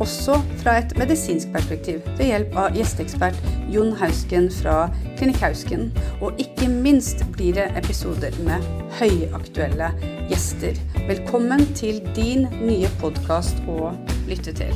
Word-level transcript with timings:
også 0.00 0.38
fra 0.62 0.78
et 0.80 0.92
medisinsk 0.98 1.50
perspektiv 1.52 2.00
ved 2.16 2.30
hjelp 2.30 2.54
av 2.58 2.76
gjesteekspert 2.76 3.36
Jon 3.72 3.92
Hausken 4.00 4.48
fra 4.52 4.86
Klinikk 5.18 5.42
Hausken. 5.44 5.90
Og 6.24 6.40
ikke 6.40 6.70
minst 6.72 7.26
blir 7.34 7.58
det 7.58 7.68
episoder 7.78 8.34
med 8.46 8.64
høyaktuelle 9.00 9.90
gjester. 10.30 10.78
Velkommen 11.08 11.66
til 11.76 12.00
din 12.16 12.48
nye 12.62 12.88
podkast 13.02 13.60
å 13.68 13.92
lytte 14.30 14.56
til. 14.56 14.72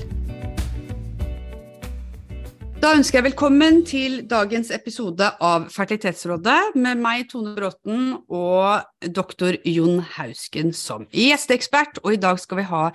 Da 2.85 2.91
ønsker 2.93 3.23
jeg 3.23 3.31
velkommen 3.31 3.79
til 3.89 4.19
dagens 4.29 4.69
episode 4.77 5.31
av 5.41 5.71
Fertilitetsrådet 5.73 6.75
med 6.77 7.01
meg, 7.01 7.31
Tone 7.31 7.55
Bråten, 7.57 8.19
og 8.29 9.09
doktor 9.09 9.57
Jon 9.65 10.03
Hausken 10.19 10.75
som 10.77 11.07
gjesteekspert. 11.09 12.03
Og 12.05 12.19
i 12.19 12.21
dag 12.21 12.37
skal 12.43 12.61
vi 12.61 12.67
ha 12.69 12.91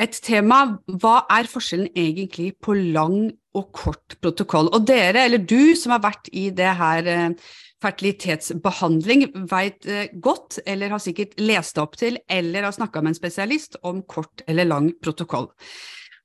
et 0.00 0.16
tema 0.24 0.62
Hva 1.00 1.24
er 1.32 1.48
forskjellen 1.50 1.90
egentlig 1.98 2.54
på 2.62 2.76
lang 2.78 3.30
og 3.56 3.72
kort 3.76 4.16
protokoll? 4.22 4.70
Og 4.74 4.86
dere, 4.88 5.26
eller 5.26 5.42
du 5.42 5.76
som 5.78 5.94
har 5.94 6.02
vært 6.04 6.30
i 6.32 6.48
det 6.54 6.72
her 6.78 7.10
eh, 7.10 7.52
fertilitetsbehandling, 7.82 9.26
veit 9.50 9.86
eh, 9.88 10.10
godt, 10.22 10.60
eller 10.66 10.94
har 10.94 11.02
sikkert 11.02 11.36
lest 11.40 11.80
opp 11.82 11.98
til, 12.00 12.18
eller 12.30 12.68
har 12.68 12.76
snakka 12.76 13.02
med 13.02 13.14
en 13.14 13.20
spesialist 13.20 13.80
om 13.86 14.02
kort 14.08 14.44
eller 14.48 14.68
lang 14.68 14.92
protokoll. 15.02 15.50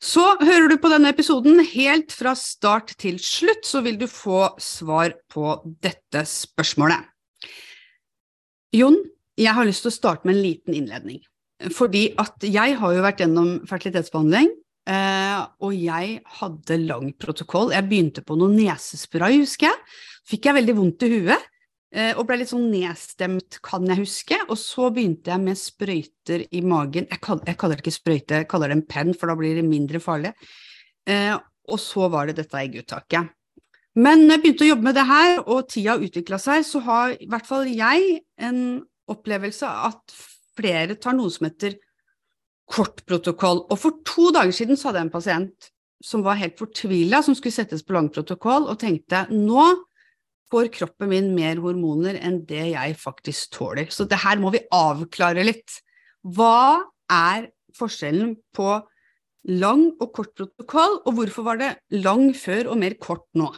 Så 0.04 0.24
hører 0.42 0.70
du 0.70 0.78
på 0.82 0.92
denne 0.92 1.10
episoden 1.14 1.62
helt 1.72 2.14
fra 2.14 2.36
start 2.38 2.94
til 3.02 3.18
slutt, 3.24 3.64
så 3.66 3.82
vil 3.86 3.98
du 4.00 4.08
få 4.12 4.52
svar 4.62 5.16
på 5.32 5.56
dette 5.82 6.26
spørsmålet. 6.30 7.08
Jon, 8.76 8.98
jeg 9.40 9.56
har 9.56 9.68
lyst 9.68 9.86
til 9.86 9.94
å 9.94 9.96
starte 9.96 10.28
med 10.28 10.36
en 10.36 10.44
liten 10.44 10.76
innledning. 10.76 11.24
Fordi 11.72 12.10
at 12.20 12.44
jeg 12.44 12.76
har 12.82 12.94
jo 12.96 13.04
vært 13.04 13.22
gjennom 13.24 13.52
fertilitetsbehandling, 13.70 14.50
eh, 14.92 15.42
og 15.64 15.76
jeg 15.78 16.20
hadde 16.42 16.80
lang 16.84 17.14
protokoll. 17.22 17.72
Jeg 17.72 17.88
begynte 17.88 18.24
på 18.26 18.36
noe 18.40 18.52
nesespray, 18.52 19.40
husker 19.40 19.70
jeg. 19.70 20.00
Fikk 20.28 20.50
jeg 20.50 20.58
veldig 20.60 20.76
vondt 20.76 21.06
i 21.08 21.12
huet. 21.16 21.52
Eh, 21.96 22.12
og 22.20 22.26
ble 22.28 22.42
litt 22.42 22.52
sånn 22.52 22.68
nedstemt, 22.74 23.62
kan 23.64 23.86
jeg 23.88 24.02
huske. 24.02 24.38
Og 24.50 24.60
så 24.60 24.90
begynte 24.92 25.32
jeg 25.32 25.44
med 25.46 25.60
sprøyter 25.60 26.44
i 26.52 26.62
magen. 26.66 27.08
Jeg 27.08 27.24
kaller, 27.24 27.48
jeg 27.48 27.60
kaller 27.62 27.80
det 27.80 27.86
ikke 27.86 28.00
sprøyte, 28.02 28.42
jeg 28.42 28.50
kaller 28.52 28.72
det 28.72 28.80
en 28.82 28.88
penn, 28.90 29.14
for 29.16 29.32
da 29.32 29.38
blir 29.40 29.56
det 29.56 29.64
mindre 29.68 30.04
farlig. 30.04 30.34
Eh, 31.08 31.32
og 31.72 31.80
så 31.82 32.10
var 32.12 32.28
det 32.28 32.36
dette 32.42 32.60
egguttaket. 32.60 33.32
Men 33.96 34.26
når 34.26 34.36
jeg 34.36 34.44
begynte 34.44 34.66
å 34.66 34.72
jobbe 34.74 34.90
med 34.90 34.98
det 35.00 35.08
her, 35.08 35.38
og 35.46 35.70
tida 35.72 35.96
utvikla 35.96 36.40
seg, 36.42 36.66
så 36.68 36.82
har 36.84 37.16
i 37.16 37.30
hvert 37.32 37.48
fall 37.48 37.70
jeg 37.72 38.20
en 38.44 38.60
opplevelse 39.08 39.70
at 39.70 40.18
flere 40.58 40.98
tar 41.02 41.18
noe 41.18 41.32
som 41.34 41.48
heter 41.50 41.78
kortprotokoll. 42.72 43.66
Og 43.70 43.80
for 43.80 44.02
to 44.08 44.32
dager 44.36 44.56
siden 44.56 44.80
så 44.80 44.90
hadde 44.90 45.04
jeg 45.04 45.10
en 45.10 45.16
pasient 45.16 45.72
som 46.04 46.24
var 46.26 46.40
helt 46.40 46.58
fortvila, 46.60 47.22
som 47.24 47.36
skulle 47.38 47.56
settes 47.56 47.84
på 47.86 47.96
langprotokoll, 47.96 48.68
og 48.70 48.80
tenkte 48.82 49.26
nå 49.32 49.70
får 50.54 50.70
kroppen 50.76 51.10
min 51.10 51.32
mer 51.36 51.60
hormoner 51.64 52.20
enn 52.22 52.44
det 52.48 52.72
jeg 52.74 52.98
faktisk 53.02 53.56
tåler. 53.56 53.90
Så 53.90 54.06
det 54.10 54.20
her 54.22 54.42
må 54.42 54.52
vi 54.54 54.64
avklare 54.74 55.46
litt. 55.46 55.80
Hva 56.22 56.84
er 57.12 57.50
forskjellen 57.76 58.36
på 58.56 58.76
lang 59.56 59.88
og 60.02 60.10
kort 60.16 60.34
protokoll, 60.38 61.00
og 61.06 61.18
hvorfor 61.18 61.46
var 61.48 61.62
det 61.62 61.72
lang 62.02 62.32
før 62.38 62.72
og 62.74 62.82
mer 62.82 62.98
kort 63.02 63.28
nå? 63.38 63.50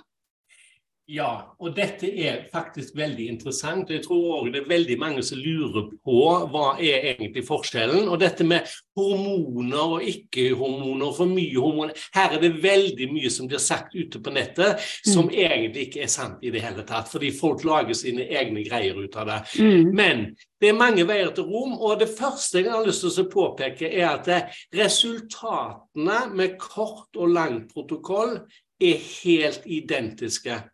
Ja, 1.08 1.56
og 1.64 1.72
dette 1.72 2.10
er 2.20 2.42
faktisk 2.52 2.98
veldig 3.00 3.30
interessant. 3.32 3.88
og 3.88 3.96
Jeg 3.96 4.04
tror 4.04 4.42
også 4.42 4.52
det 4.52 4.60
er 4.60 4.68
veldig 4.68 4.98
mange 5.00 5.22
som 5.24 5.40
lurer 5.40 5.86
på 6.04 6.18
hva 6.52 6.66
er 6.84 7.14
egentlig 7.14 7.46
forskjellen. 7.48 8.10
Og 8.12 8.20
dette 8.20 8.44
med 8.44 8.68
hormoner 9.00 9.94
og 9.96 10.04
ikke-hormoner, 10.04 11.16
for 11.16 11.32
mye 11.32 11.56
hormoner 11.56 12.04
Her 12.12 12.36
er 12.36 12.44
det 12.44 12.52
veldig 12.60 13.08
mye 13.14 13.32
som 13.32 13.48
blir 13.48 13.64
sagt 13.64 13.96
ute 13.96 14.20
på 14.20 14.36
nettet 14.36 14.84
som 15.08 15.32
mm. 15.32 15.34
egentlig 15.48 15.88
ikke 15.88 16.04
er 16.04 16.12
sant 16.12 16.44
i 16.44 16.52
det 16.52 16.66
hele 16.68 16.84
tatt. 16.84 17.08
Fordi 17.08 17.32
folk 17.40 17.64
lager 17.64 17.96
sine 17.96 18.28
egne 18.28 18.68
greier 18.68 19.00
ut 19.00 19.16
av 19.16 19.32
det. 19.32 19.42
Mm. 19.64 19.96
Men 19.96 20.28
det 20.60 20.74
er 20.74 20.80
mange 20.84 21.08
veier 21.08 21.32
til 21.32 21.48
rom, 21.48 21.80
og 21.80 22.02
det 22.04 22.12
første 22.20 22.66
jeg 22.66 22.74
har 22.74 22.84
lyst 22.84 23.08
til 23.08 23.24
å 23.24 23.32
påpeke, 23.32 23.88
er 23.88 24.10
at 24.12 24.58
resultatene 24.76 26.24
med 26.36 26.60
kort 26.60 27.16
og 27.16 27.32
lang 27.32 27.62
protokoll 27.72 28.42
er 28.84 29.06
helt 29.24 29.64
identiske. 29.64 30.66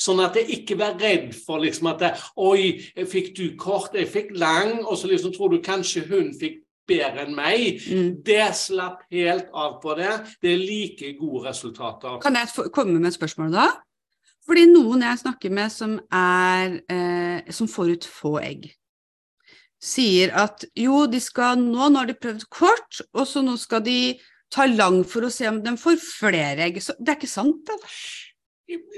Sånn 0.00 0.20
at 0.24 0.36
jeg 0.36 0.58
ikke 0.58 0.76
vær 0.80 0.98
redd 1.00 1.32
for 1.36 1.62
liksom 1.62 1.88
at 1.92 2.04
jeg, 2.06 2.26
Oi, 2.42 3.06
fikk 3.08 3.32
du 3.38 3.46
kort, 3.60 3.96
jeg 3.96 4.10
fikk 4.10 4.34
lang, 4.38 4.82
og 4.84 4.98
så 5.00 5.10
liksom 5.10 5.32
tror 5.34 5.54
du 5.54 5.62
kanskje 5.64 6.04
hun 6.10 6.32
fikk 6.36 6.60
bedre 6.88 7.26
enn 7.26 7.36
meg. 7.36 7.80
Mm. 7.86 8.10
Det 8.26 8.50
slapp 8.58 9.06
helt 9.12 9.48
av 9.54 9.78
på 9.82 9.96
det. 9.98 10.12
Det 10.42 10.52
er 10.52 10.60
like 10.60 11.14
gode 11.20 11.46
resultater. 11.48 12.18
Kan 12.22 12.38
jeg 12.38 12.70
komme 12.74 12.98
med 12.98 13.12
et 13.12 13.18
spørsmål 13.18 13.54
da? 13.54 13.70
Fordi 14.48 14.66
noen 14.72 15.04
jeg 15.06 15.20
snakker 15.22 15.52
med 15.54 15.70
som, 15.70 15.98
er, 16.10 16.80
eh, 16.90 17.52
som 17.54 17.70
får 17.70 17.92
ut 17.94 18.08
få 18.10 18.32
egg, 18.42 18.66
sier 19.82 20.34
at 20.38 20.66
jo, 20.78 21.04
de 21.10 21.20
skal 21.22 21.60
nå, 21.60 21.88
nå 21.90 22.02
har 22.02 22.10
de 22.10 22.18
prøvd 22.18 22.48
kort, 22.50 23.02
og 23.14 23.26
så 23.30 23.42
nå 23.42 23.54
skal 23.60 23.84
de 23.86 24.16
ta 24.52 24.66
lang 24.68 25.00
for 25.08 25.26
å 25.26 25.32
se 25.32 25.46
om 25.48 25.62
de 25.62 25.76
får 25.78 25.98
flere 26.02 26.66
egg. 26.66 26.82
Så 26.82 26.96
det 26.98 27.14
er 27.14 27.20
ikke 27.20 27.30
sant, 27.30 27.62
da? 27.70 27.78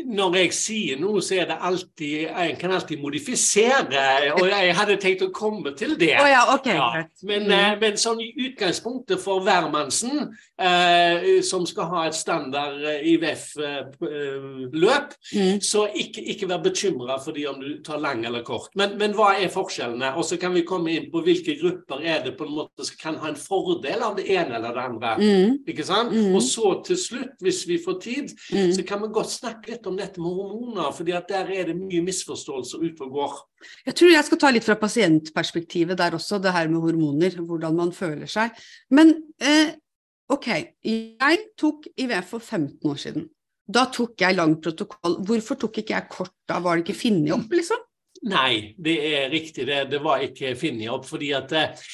Når 0.05 0.37
jeg 0.39 0.53
sier 0.57 1.01
noe, 1.01 1.23
så 1.25 1.41
er 1.41 1.49
det 1.51 1.59
alltid 1.61 2.29
En 2.45 2.57
kan 2.61 2.75
alltid 2.75 3.01
modifisere, 3.01 4.05
og 4.37 4.47
jeg 4.49 4.75
hadde 4.77 4.97
tenkt 5.01 5.25
å 5.25 5.31
komme 5.35 5.73
til 5.79 5.95
det. 6.01 6.15
Oh, 6.21 6.29
ja, 6.29 6.43
okay. 6.55 6.77
ja. 6.77 7.05
Men, 7.23 7.47
mm. 7.49 7.55
Eh, 7.55 7.77
men, 7.81 7.99
sånn 8.01 8.21
i 8.23 8.31
utgangspunktet 8.47 9.23
for 9.23 9.45
hvermannsen, 9.45 10.29
eh, 10.61 11.41
som 11.47 11.65
skal 11.69 11.89
ha 11.93 12.05
et 12.09 12.19
standard 12.19 12.83
eh, 12.85 13.07
IVF-løp, 13.15 15.15
eh, 15.15 15.41
mm. 15.41 15.63
så 15.65 15.87
ikke, 15.89 16.25
ikke 16.35 16.51
vær 16.51 16.63
bekymra 16.65 17.19
for 17.23 17.39
om 17.51 17.61
du 17.61 17.81
tar 17.87 18.03
lang 18.03 18.25
eller 18.27 18.45
kort. 18.47 18.73
Men, 18.79 18.97
men, 19.01 19.17
hva 19.17 19.35
er 19.39 19.53
forskjellene? 19.53 20.15
Og 20.19 20.27
så 20.29 20.39
kan 20.41 20.55
vi 20.55 20.65
komme 20.67 20.95
inn 20.95 21.11
på 21.13 21.23
hvilke 21.25 21.57
grupper 21.61 22.05
er 22.05 22.25
det 22.27 22.37
på 22.39 22.47
en 22.47 22.57
måte 22.61 22.87
som 22.87 23.01
kan 23.01 23.19
ha 23.23 23.33
en 23.33 23.41
fordel 23.41 24.05
av 24.05 24.19
det 24.19 24.29
ene 24.33 24.59
eller 24.59 24.75
det 24.75 24.85
andre. 24.85 25.15
Mm. 25.21 25.59
Ikke 25.71 25.87
sant? 25.87 26.15
Mm. 26.15 26.35
Og 26.37 26.45
så 26.45 26.75
til 26.87 27.01
slutt, 27.01 27.37
hvis 27.45 27.65
vi 27.69 27.81
får 27.83 27.99
tid, 28.05 28.35
mm. 28.53 28.73
så 28.77 28.87
kan 28.87 29.03
vi 29.03 29.13
godt 29.15 29.33
snakke 29.35 29.64
litt 29.69 29.87
om 29.89 29.97
dette 29.99 30.23
med 30.23 30.37
hormoner, 30.37 30.91
at 31.17 31.31
der 31.31 31.53
er 31.55 31.71
det 31.71 31.77
mye 31.79 32.03
misforståelser 32.05 32.83
ute 32.85 33.07
og 33.07 33.17
går. 33.19 33.39
Jeg 33.89 33.97
tror 33.99 34.13
jeg 34.13 34.29
skal 34.29 34.41
ta 34.43 34.51
litt 34.55 34.67
fra 34.67 34.77
pasientperspektivet 34.81 35.99
der 36.01 36.17
også, 36.19 36.41
det 36.43 36.53
her 36.55 36.69
med 36.73 36.85
hormoner, 36.85 37.39
hvordan 37.41 37.79
man 37.79 37.95
føler 37.97 38.31
seg. 38.31 38.53
Men 38.95 39.15
eh, 39.41 39.75
ok, 40.33 40.51
jeg 40.85 41.41
tok 41.61 41.89
IVF 41.97 42.35
for 42.37 42.45
15 42.45 42.93
år 42.93 43.01
siden. 43.07 43.29
Da 43.65 43.87
tok 43.93 44.21
jeg 44.21 44.37
lang 44.37 44.59
protokoll. 44.61 45.19
Hvorfor 45.25 45.57
tok 45.61 45.81
ikke 45.81 45.97
jeg 45.97 46.11
kort 46.13 46.35
da? 46.49 46.61
Var 46.61 46.77
det 46.77 46.85
ikke 46.85 47.01
funnet 47.01 47.33
opp, 47.33 47.53
liksom? 47.57 47.81
Nei, 48.29 48.75
det 48.81 48.97
er 49.09 49.31
riktig. 49.33 49.67
Det, 49.69 49.85
det 49.93 50.01
var 50.05 50.23
ikke 50.25 50.55
funnet 50.57 50.93
opp. 50.93 51.09
fordi 51.09 51.33
at 51.37 51.53
eh, 51.57 51.87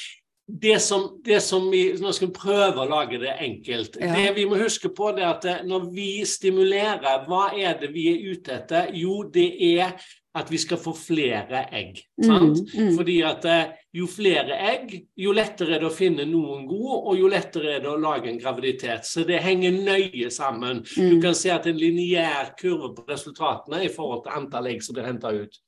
det 0.60 0.78
som, 0.82 1.20
det 1.24 1.40
som, 1.40 1.70
vi 1.70 1.82
Nå 2.00 2.12
skal 2.12 2.30
vi 2.30 2.36
prøve 2.36 2.82
å 2.82 2.88
lage 2.90 3.20
det 3.22 3.34
enkelt. 3.38 3.98
Ja. 4.00 4.14
Det 4.16 4.32
vi 4.38 4.46
må 4.48 4.58
huske 4.60 4.90
på, 4.94 5.12
det 5.16 5.26
at 5.26 5.46
eh, 5.48 5.60
når 5.66 5.90
vi 5.94 6.08
stimulerer, 6.28 7.26
hva 7.28 7.50
er 7.56 7.76
det 7.80 7.92
vi 7.94 8.08
er 8.12 8.24
ute 8.32 8.56
etter? 8.56 8.90
Jo, 8.96 9.22
det 9.30 9.50
er 9.72 9.94
at 10.38 10.50
vi 10.52 10.58
skal 10.62 10.78
få 10.78 10.92
flere 10.94 11.64
egg. 11.74 11.98
Mm, 12.22 12.52
mm. 12.54 12.90
Fordi 12.96 13.16
at 13.26 13.46
eh, 13.50 13.72
jo 13.98 14.06
flere 14.10 14.58
egg, 14.70 14.92
jo 15.18 15.34
lettere 15.34 15.74
er 15.74 15.82
det 15.82 15.88
å 15.88 15.94
finne 15.94 16.26
noen 16.28 16.68
gode, 16.70 17.00
og 17.10 17.18
jo 17.18 17.30
lettere 17.30 17.74
er 17.74 17.82
det 17.82 17.90
å 17.90 17.98
lage 17.98 18.30
en 18.30 18.38
graviditet. 18.38 19.08
Så 19.08 19.24
det 19.26 19.42
henger 19.42 19.74
nøye 19.74 20.30
sammen. 20.30 20.84
Mm. 20.86 21.10
Du 21.10 21.18
kan 21.24 21.34
se 21.34 21.50
at 21.50 21.66
en 21.66 21.78
lineær 21.80 22.54
kurve 22.60 22.92
på 22.94 23.06
resultatene 23.10 23.82
i 23.86 23.90
forhold 23.90 24.24
til 24.26 24.38
antall 24.38 24.70
egg 24.70 24.86
som 24.86 24.98
blir 24.98 25.10
henta 25.10 25.34
ut. 25.34 25.60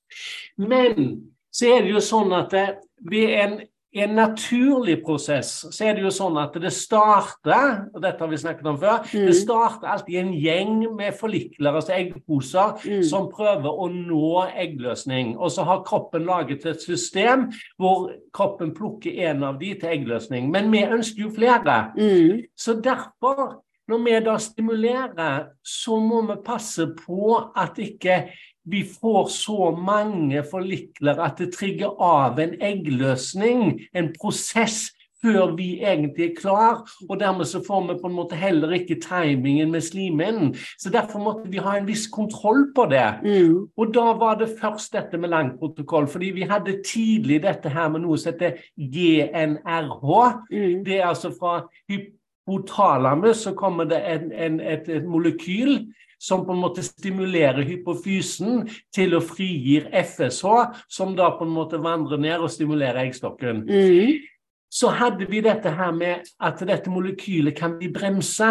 Men 0.63 1.17
så 1.53 1.75
er 1.75 1.83
det 1.83 1.93
jo 1.97 2.05
sånn 2.05 2.33
at 2.37 2.55
det, 2.55 2.67
eh, 2.71 2.89
ved 3.11 3.37
en 3.43 3.61
i 3.93 4.01
en 4.01 4.15
naturlig 4.17 5.03
prosess 5.05 5.51
så 5.69 5.85
er 5.85 5.97
det 5.97 6.05
jo 6.07 6.13
sånn 6.15 6.39
at 6.41 6.55
det 6.61 6.71
starter 6.73 7.91
og 7.93 7.99
dette 8.01 8.25
har 8.25 8.31
vi 8.31 8.39
snakket 8.41 8.69
om 8.71 8.79
før, 8.81 9.03
mm. 9.05 9.27
det 9.29 9.35
starter 9.37 9.91
alltid 9.93 10.21
en 10.23 10.31
gjeng 10.33 10.79
med 10.97 11.17
forlikler, 11.19 11.77
altså 11.77 11.93
eggposer, 11.99 12.79
mm. 12.81 13.03
som 13.09 13.29
prøver 13.33 13.69
å 13.69 13.89
nå 13.93 14.31
eggløsning. 14.65 15.35
Og 15.37 15.53
så 15.53 15.67
har 15.69 15.85
kroppen 15.89 16.25
laget 16.29 16.65
et 16.69 16.81
system 16.85 17.51
hvor 17.81 18.09
kroppen 18.33 18.73
plukker 18.77 19.21
en 19.29 19.45
av 19.51 19.61
de 19.61 19.75
til 19.77 19.93
eggløsning. 19.93 20.49
Men 20.53 20.73
vi 20.73 20.87
ønsker 20.87 21.27
jo 21.27 21.35
flere. 21.37 21.83
Mm. 21.99 22.47
Så 22.57 22.79
derfor 22.81 23.61
når 23.91 23.99
vi 24.05 24.19
da 24.25 24.37
stimulerer, 24.39 25.49
så 25.67 25.99
må 26.01 26.23
vi 26.29 26.39
passe 26.47 26.87
på 26.97 27.35
at 27.59 27.79
ikke 27.83 28.23
vi 28.65 28.85
får 29.01 29.27
så 29.35 29.71
mange 29.75 30.45
forlikler 30.51 31.19
at 31.23 31.39
det 31.39 31.53
trigger 31.57 31.95
av 32.03 32.41
en 32.43 32.55
eggløsning, 32.63 33.81
en 33.95 34.13
prosess 34.21 34.93
før 35.23 35.55
vi 35.57 35.69
egentlig 35.79 36.25
er 36.25 36.37
klar, 36.41 36.81
og 37.09 37.21
dermed 37.21 37.47
så 37.47 37.63
får 37.67 37.85
vi 37.89 37.99
på 38.01 38.11
en 38.11 38.17
måte 38.17 38.39
heller 38.39 38.75
ikke 38.75 38.99
timingen 39.03 39.71
med 39.71 39.85
slimhinnen. 39.87 40.55
Så 40.79 40.91
derfor 40.91 41.23
måtte 41.23 41.51
vi 41.51 41.63
ha 41.63 41.77
en 41.79 41.87
viss 41.87 42.09
kontroll 42.11 42.67
på 42.75 42.89
det. 42.91 43.07
Mm. 43.23 43.69
Og 43.77 43.95
da 43.95 44.09
var 44.19 44.41
det 44.41 44.51
først 44.61 44.93
dette 44.97 45.19
med 45.19 45.31
lang 45.31 45.55
protokoll, 45.59 46.09
fordi 46.11 46.33
vi 46.35 46.49
hadde 46.51 46.81
tidlig 46.87 47.43
dette 47.47 47.71
her 47.71 47.89
med 47.95 48.03
noe 48.03 48.19
som 48.19 48.33
heter 48.33 48.59
GNRH. 48.77 50.11
Mm. 50.51 50.83
Det 50.85 50.99
er 50.99 51.07
altså 51.13 51.31
fra 51.39 51.61
hypotalamus 51.91 53.47
så 53.47 53.55
kommer 53.55 53.87
det 53.91 54.03
en, 54.03 54.33
en, 54.33 54.61
et, 54.61 54.89
et 54.89 55.07
molekyl 55.07 55.85
som 56.23 56.45
på 56.47 56.55
en 56.55 56.63
måte 56.63 56.85
stimulerer 56.87 57.67
hypofysen 57.67 58.69
til 58.95 59.17
å 59.19 59.25
frigir 59.25 59.89
FSH, 59.91 60.85
som 60.87 61.17
da 61.19 61.33
på 61.35 61.49
en 61.49 61.57
måte 61.57 61.83
vandrer 61.83 62.21
ned 62.23 62.45
og 62.45 62.53
stimulerer 62.55 63.03
eggstokken. 63.09 63.67
Mm 63.67 64.29
så 64.73 64.89
hadde 64.97 65.27
vi 65.29 65.43
dette 65.45 65.71
her 65.77 65.93
med 65.93 66.29
at 66.41 66.63
dette 66.65 66.91
molekylet 66.91 67.57
kan 67.59 67.77
vi 67.81 67.91
bremse. 67.93 68.49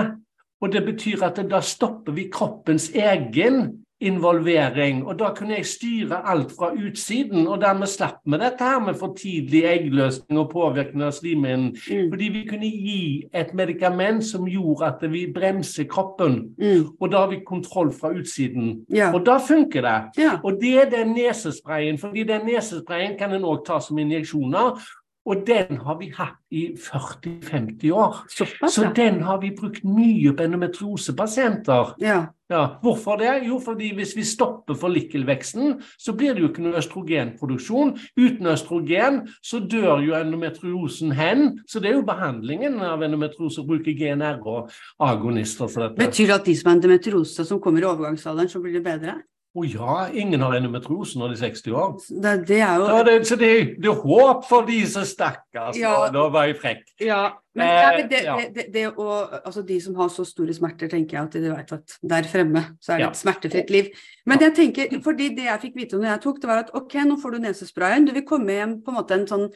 Og 0.62 0.70
det 0.74 0.84
betyr 0.86 1.24
at 1.26 1.40
da 1.50 1.62
stopper 1.66 2.14
vi 2.14 2.28
kroppens 2.30 2.92
egen 2.94 3.64
involvering. 4.02 5.04
Og 5.08 5.20
da 5.20 5.32
kunne 5.38 5.56
jeg 5.56 5.66
styre 5.66 6.22
alt 6.30 6.52
fra 6.58 6.72
utsiden, 6.74 7.48
og 7.48 7.62
dermed 7.62 7.88
slapp 7.88 8.22
vi 8.26 8.40
dette 8.42 8.64
her 8.64 8.80
med 8.80 8.98
for 9.00 9.16
tidlig 9.18 9.64
eggløsning 9.70 10.40
og 10.40 10.50
påvirkning 10.52 11.06
av 11.06 11.14
slimhinnen. 11.16 11.76
Mm. 11.76 12.10
Fordi 12.12 12.30
vi 12.34 12.44
kunne 12.50 12.70
gi 12.72 13.04
et 13.34 13.54
medikament 13.58 14.26
som 14.26 14.48
gjorde 14.50 14.86
at 14.88 15.06
vi 15.12 15.26
bremser 15.34 15.88
kroppen. 15.90 16.40
Mm. 16.58 16.88
Og 17.00 17.12
da 17.12 17.26
har 17.26 17.34
vi 17.34 17.42
kontroll 17.48 17.92
fra 17.94 18.14
utsiden. 18.16 18.86
Ja. 18.90 19.12
Og 19.14 19.26
da 19.26 19.38
funker 19.38 19.86
det. 19.86 20.24
Ja. 20.24 20.38
Og 20.44 20.58
det 20.62 20.76
er 20.82 20.90
den 20.90 21.14
nesesprayen. 21.18 21.98
fordi 21.98 22.24
den 22.24 22.46
nesesprayen 22.46 23.18
kan 23.20 23.34
en 23.34 23.46
òg 23.46 23.66
ta 23.66 23.80
som 23.80 23.98
injeksjoner. 23.98 24.82
Og 25.26 25.44
den 25.46 25.78
har 25.86 25.98
vi 26.00 26.08
hatt 26.18 26.40
i 26.50 26.64
40-50 26.74 27.92
år. 27.94 28.22
Såpass, 28.30 28.74
så 28.74 28.90
den 28.96 29.22
har 29.22 29.38
vi 29.42 29.52
brukt 29.54 29.84
mye 29.86 30.34
på 30.34 30.48
endometriosepasienter. 30.48 31.94
Ja. 32.02 32.18
ja. 32.50 32.64
Hvorfor 32.82 33.20
det? 33.22 33.36
Jo, 33.46 33.60
fordi 33.62 33.92
hvis 34.00 34.16
vi 34.18 34.26
stopper 34.26 34.74
forlikkelveksten, 34.82 35.78
så 36.02 36.16
blir 36.18 36.34
det 36.34 36.42
jo 36.42 36.50
ikke 36.50 36.66
noe 36.66 36.82
østrogenproduksjon. 36.82 37.94
Uten 38.18 38.50
østrogen 38.50 39.22
så 39.46 39.62
dør 39.62 40.02
jo 40.02 40.18
endometriosen 40.18 41.14
hen. 41.14 41.60
Så 41.70 41.84
det 41.84 41.92
er 41.92 42.00
jo 42.00 42.08
behandlingen 42.08 42.82
av 42.82 43.06
endometriose 43.06 43.62
å 43.62 43.70
bruke 43.70 43.94
GNR 43.94 44.42
og 44.42 44.74
agonister 45.06 45.70
for 45.70 45.86
dette. 45.86 46.02
Betyr 46.02 46.34
det 46.34 46.40
at 46.40 46.50
de 46.50 46.58
som 46.58 46.72
har 46.72 46.80
endometriose 46.80 47.46
som 47.46 47.62
kommer 47.62 47.86
i 47.86 47.92
overgangsalderen, 47.94 48.50
så 48.50 48.64
blir 48.64 48.80
det 48.80 48.88
bedre? 48.90 49.22
Å 49.52 49.66
ja, 49.68 49.96
ingen 50.16 50.40
har 50.46 50.54
endometriose 50.56 51.20
når 51.20 51.34
de 51.34 51.36
er 51.36 51.40
60 51.50 51.74
år. 51.76 51.96
Det, 52.24 52.32
det 52.48 52.60
er 52.64 52.78
jo... 52.80 52.86
Så, 52.88 53.00
det, 53.04 53.16
så 53.28 53.38
det, 53.42 53.50
det, 53.84 53.90
er 53.92 53.98
håp 54.06 54.46
for 54.48 54.68
de 54.70 54.78
som 54.88 55.04
stakkars. 55.08 55.76
Ja. 55.76 55.92
Nå 56.14 56.30
var 56.32 56.48
jeg 56.48 56.56
frekk. 56.62 56.86
Ja, 57.04 57.26
men, 57.60 57.68
eh, 57.68 57.98
det, 58.08 58.22
ja. 58.24 58.38
det, 58.48 58.86
å, 58.96 59.18
altså 59.42 59.66
De 59.68 59.76
som 59.84 59.98
har 60.00 60.08
så 60.14 60.24
store 60.24 60.56
smerter, 60.56 60.88
tenker 60.94 61.18
jeg 61.18 61.28
at 61.28 61.36
de 61.36 61.52
vet 61.52 61.76
at 61.76 61.98
der 62.14 62.32
fremme 62.32 62.64
så 62.80 62.96
er 62.96 63.04
det 63.04 63.10
et 63.10 63.20
smertefritt 63.20 63.76
liv. 63.76 63.92
Men 64.24 64.40
jeg 64.48 64.56
tenker, 64.56 64.96
fordi 65.04 65.34
det 65.36 65.50
jeg 65.50 65.64
fikk 65.66 65.76
vite 65.82 66.00
når 66.00 66.14
jeg 66.14 66.24
tok, 66.30 66.40
det 66.40 66.52
var 66.54 66.64
at 66.64 66.72
ok, 66.80 66.96
nå 67.10 67.20
får 67.20 67.36
du 67.36 67.44
nesesprayen. 67.44 68.08
Du 68.08 68.16
vil 68.16 68.28
komme 68.32 68.56
hjem 68.56 68.80
på 68.86 68.94
en 68.94 69.02
måte 69.02 69.20
en 69.20 69.28
sånn 69.28 69.50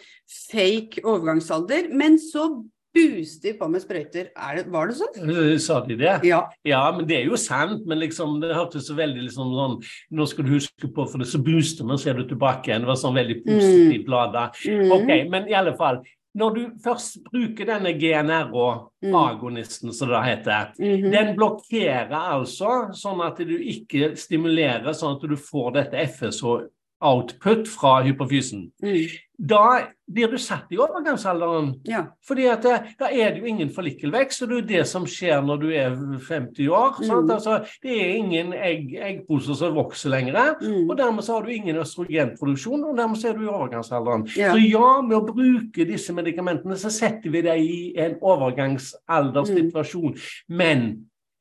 fake 0.52 1.06
overgangsalder, 1.08 1.88
men 1.96 2.20
så 2.20 2.50
booster 2.96 3.56
på 3.60 3.70
med 3.72 3.84
sprøyter. 3.84 4.32
Det, 4.32 4.66
var 4.74 4.90
det 4.90 4.98
sånn? 5.00 5.30
Eh, 5.36 5.54
sa 5.62 5.80
de 5.86 5.98
det? 6.00 6.18
Ja. 6.28 6.42
ja. 6.68 6.82
men 6.96 7.08
det 7.10 7.20
er 7.20 7.30
jo 7.30 7.40
sant. 7.40 7.86
Men 7.90 8.02
liksom, 8.04 8.40
det 8.44 8.56
hørtes 8.56 8.90
så 8.90 8.98
veldig 8.98 9.28
liksom 9.28 9.54
sånn 9.56 9.80
Nå 10.16 10.28
skal 10.30 10.48
du 10.48 10.54
huske 10.56 10.90
på, 10.90 11.08
for 11.08 11.22
det 11.22 11.30
så 11.32 11.42
booster 11.44 11.88
man, 11.88 12.00
så 12.02 12.12
er 12.12 12.20
du 12.20 12.28
tilbake 12.30 12.72
igjen. 12.72 12.86
Det 12.86 12.92
var 12.94 13.02
sånn 13.02 13.18
veldig 13.18 13.42
positivt 13.46 14.06
mm. 14.06 14.14
lada. 14.16 14.46
Mm. 14.66 14.94
Ok, 14.98 15.12
men 15.34 15.50
i 15.52 15.58
alle 15.58 15.76
fall. 15.80 16.04
Når 16.36 16.56
du 16.56 16.64
først 16.84 17.22
bruker 17.30 17.70
denne 17.70 17.94
GNR-agonisten, 17.96 19.88
mm. 19.88 19.96
som 19.96 20.10
det 20.12 20.24
heter, 20.26 20.74
mm 20.76 20.96
-hmm. 20.96 21.12
den 21.12 21.36
blokkerer 21.36 22.12
altså 22.12 22.90
sånn 22.92 23.22
at 23.24 23.38
du 23.38 23.56
ikke 23.56 24.18
stimulerer 24.20 24.92
sånn 24.94 25.16
at 25.16 25.30
du 25.30 25.38
får 25.38 25.72
dette 25.72 26.08
FSH 26.08 26.44
output 27.00 27.68
fra 27.68 28.02
hypofysen. 28.04 28.72
Mm. 28.84 29.08
Da 29.38 29.82
blir 30.08 30.28
du 30.32 30.38
satt 30.40 30.70
i 30.72 30.78
overgangsalderen. 30.80 31.72
Ja. 31.90 32.04
Fordi 32.26 32.46
at 32.50 32.64
det, 32.64 32.76
da 33.00 33.10
er 33.10 33.34
det 33.34 33.42
jo 33.42 33.50
ingen 33.50 33.72
forlikelvekst, 33.74 34.44
og 34.44 34.50
det 34.50 34.56
er 34.56 34.62
jo 34.62 34.68
det 34.70 34.84
som 34.90 35.08
skjer 35.10 35.42
når 35.46 35.58
du 35.64 35.68
er 35.76 35.96
50 36.28 36.70
år. 36.70 37.00
Mm. 37.02 37.32
Altså, 37.36 37.58
det 37.84 37.96
er 38.02 38.14
ingen 38.20 38.54
egg, 38.54 38.94
eggposer 39.10 39.58
som 39.60 39.76
vokser 39.76 40.14
lenger, 40.14 40.56
mm. 40.62 40.90
og 40.90 40.98
dermed 41.00 41.26
så 41.26 41.34
har 41.38 41.48
du 41.48 41.52
ingen 41.56 41.82
østrogenproduksjon, 41.82 42.86
og 42.86 42.98
dermed 43.00 43.18
så 43.22 43.32
er 43.32 43.40
du 43.40 43.44
i 43.48 43.52
overgangsalderen. 43.52 44.28
Ja. 44.38 44.54
Så 44.54 44.62
ja, 44.62 45.02
med 45.02 45.18
å 45.18 45.26
bruke 45.28 45.90
disse 45.90 46.14
medikamentene 46.16 46.78
så 46.80 46.94
setter 46.94 47.34
vi 47.34 47.42
deg 47.46 47.66
i 47.66 47.82
en 48.06 48.16
overgangsalderssituasjon. 48.22 50.14
Mm. 50.14 50.58
Men 50.62 50.88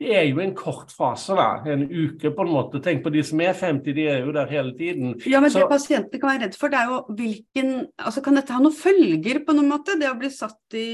det 0.02 0.10
er 0.18 0.24
jo 0.26 0.40
en 0.42 0.54
kort 0.58 0.90
fase, 0.90 1.36
da. 1.38 1.48
En 1.70 1.84
uke, 1.86 2.32
på 2.34 2.44
en 2.44 2.50
måte. 2.50 2.80
Tenk 2.82 3.04
på 3.04 3.12
de 3.14 3.22
som 3.26 3.40
er 3.44 3.52
50, 3.54 3.94
de 3.94 4.06
er 4.10 4.24
jo 4.26 4.32
der 4.34 4.50
hele 4.50 4.74
tiden. 4.78 5.14
Ja, 5.30 5.40
men 5.40 5.52
så... 5.54 5.62
det 5.62 5.70
pasientene 5.70 6.20
kan 6.20 6.32
være 6.32 6.48
redd 6.48 6.56
for, 6.58 6.72
det 6.72 6.80
er 6.80 6.90
jo 6.90 7.02
hvilken 7.14 7.74
Altså, 8.04 8.22
kan 8.24 8.36
dette 8.36 8.52
ha 8.52 8.62
noen 8.62 8.74
følger 8.74 9.44
på 9.46 9.54
noen 9.54 9.70
måte? 9.70 9.94
Det 10.00 10.10
å 10.10 10.18
bli 10.18 10.32
satt 10.34 10.76
i 10.78 10.88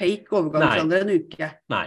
fake 0.00 0.32
overgangsalder 0.32 1.04
en 1.04 1.14
uke? 1.20 1.50
Nei. 1.74 1.86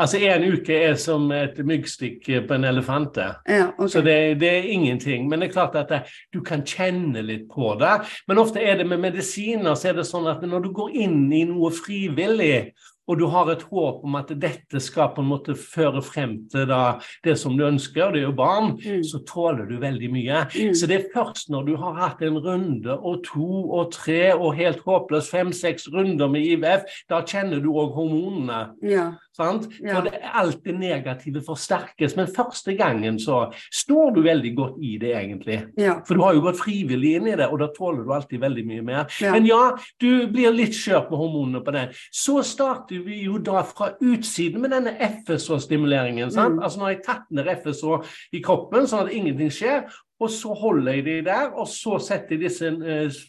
Altså, 0.00 0.16
En 0.16 0.44
uke 0.54 0.72
er 0.72 0.94
som 0.96 1.26
et 1.36 1.58
myggstikk 1.66 2.28
på 2.48 2.56
en 2.56 2.64
elefant. 2.64 3.18
Ja, 3.20 3.66
okay. 3.74 3.88
Så 3.92 4.00
det, 4.04 4.40
det, 4.40 4.48
er 4.48 4.68
ingenting. 4.72 5.28
Men 5.28 5.40
det 5.40 5.50
er 5.50 5.52
klart 5.52 5.76
at 5.76 5.92
det, 5.92 6.00
du 6.32 6.40
kan 6.44 6.64
kjenne 6.64 7.20
litt 7.26 7.48
på 7.52 7.74
det. 7.80 7.98
Men 8.28 8.40
ofte 8.40 8.62
er 8.64 8.80
det 8.80 8.88
med 8.88 9.02
medisiner 9.02 9.76
så 9.76 9.90
er 9.90 9.98
det 10.00 10.06
sånn 10.08 10.28
at 10.30 10.40
når 10.46 10.64
du 10.64 10.70
går 10.76 10.96
inn 11.04 11.26
i 11.36 11.42
noe 11.48 11.72
frivillig, 11.76 12.70
og 13.08 13.18
du 13.18 13.26
har 13.32 13.50
et 13.50 13.62
håp 13.70 14.04
om 14.06 14.18
at 14.20 14.30
dette 14.40 14.80
skal 14.82 15.10
på 15.14 15.24
en 15.24 15.30
måte 15.32 15.56
føre 15.58 16.02
frem 16.04 16.36
til 16.52 16.66
da, 16.70 16.98
det 17.26 17.36
som 17.40 17.56
du 17.58 17.64
ønsker, 17.66 18.12
det 18.14 18.22
er 18.22 18.28
jo 18.28 18.34
barn, 18.36 18.74
mm. 18.78 19.02
så 19.06 19.22
tåler 19.26 19.66
du 19.70 19.78
veldig 19.82 20.10
mye. 20.12 20.44
Mm. 20.52 20.74
Så 20.78 20.88
det 20.90 20.98
er 20.98 21.08
først 21.14 21.50
når 21.50 21.66
du 21.66 21.74
har 21.80 21.98
hatt 21.98 22.22
en 22.26 22.38
runde 22.42 22.96
og 22.96 23.24
to 23.26 23.48
og 23.70 23.90
tre 23.96 24.30
og 24.36 24.54
helt 24.58 24.84
håpløst 24.86 25.32
fem-seks 25.34 25.88
runder 25.94 26.30
med 26.30 26.46
IVF, 26.54 26.86
da 27.10 27.22
kjenner 27.26 27.62
du 27.62 27.72
òg 27.72 27.96
hormonene. 27.98 28.62
Ja. 28.86 29.10
Sant? 29.40 29.68
Ja. 29.80 29.94
For 29.96 30.06
det, 30.06 30.18
alt 30.36 30.64
det 30.66 30.74
negative 30.76 31.42
forsterkes. 31.46 32.16
Men 32.18 32.30
første 32.34 32.74
gangen 32.78 33.18
så 33.22 33.46
står 33.72 34.14
du 34.16 34.22
veldig 34.26 34.52
godt 34.56 34.80
i 34.84 34.96
det, 35.00 35.14
egentlig. 35.16 35.60
Ja. 35.80 35.98
For 36.06 36.18
du 36.18 36.24
har 36.24 36.36
jo 36.36 36.44
gått 36.44 36.60
frivillig 36.60 37.14
inn 37.18 37.30
i 37.30 37.36
det, 37.38 37.48
og 37.48 37.62
da 37.62 37.70
tåler 37.76 38.04
du 38.04 38.12
alltid 38.14 38.42
veldig 38.42 38.66
mye 38.68 38.86
mer. 38.86 39.20
Men 39.22 39.48
ja, 39.48 39.62
du 40.02 40.26
blir 40.32 40.52
litt 40.54 40.76
skjør 40.76 41.08
med 41.08 41.22
hormonene 41.22 41.62
på 41.64 41.74
det. 41.76 41.86
Så 42.14 42.40
starter 42.46 42.89
vi 42.90 43.22
jo 43.24 43.38
da 43.38 43.62
fra 43.66 43.92
utsiden 44.00 44.60
med 44.60 44.74
denne 44.74 44.94
FSH-stimuleringen. 44.98 46.30
Mm. 46.34 46.58
Altså 46.58 46.82
når 46.82 46.94
jeg 46.94 47.02
tatt 47.06 47.26
ned 47.30 47.50
FSH 47.62 48.14
i 48.36 48.42
kroppen, 48.44 48.88
sånn 48.90 49.06
at 49.06 49.14
ingenting 49.14 49.52
skjer, 49.54 49.84
og 50.20 50.30
så 50.30 50.54
holder 50.54 50.98
jeg 50.98 51.04
de 51.06 51.18
der, 51.30 51.52
og 51.54 51.68
så 51.68 51.98
setter 52.02 52.36
jeg 52.36 52.44
disse 52.44 52.68
uh, 52.68 53.20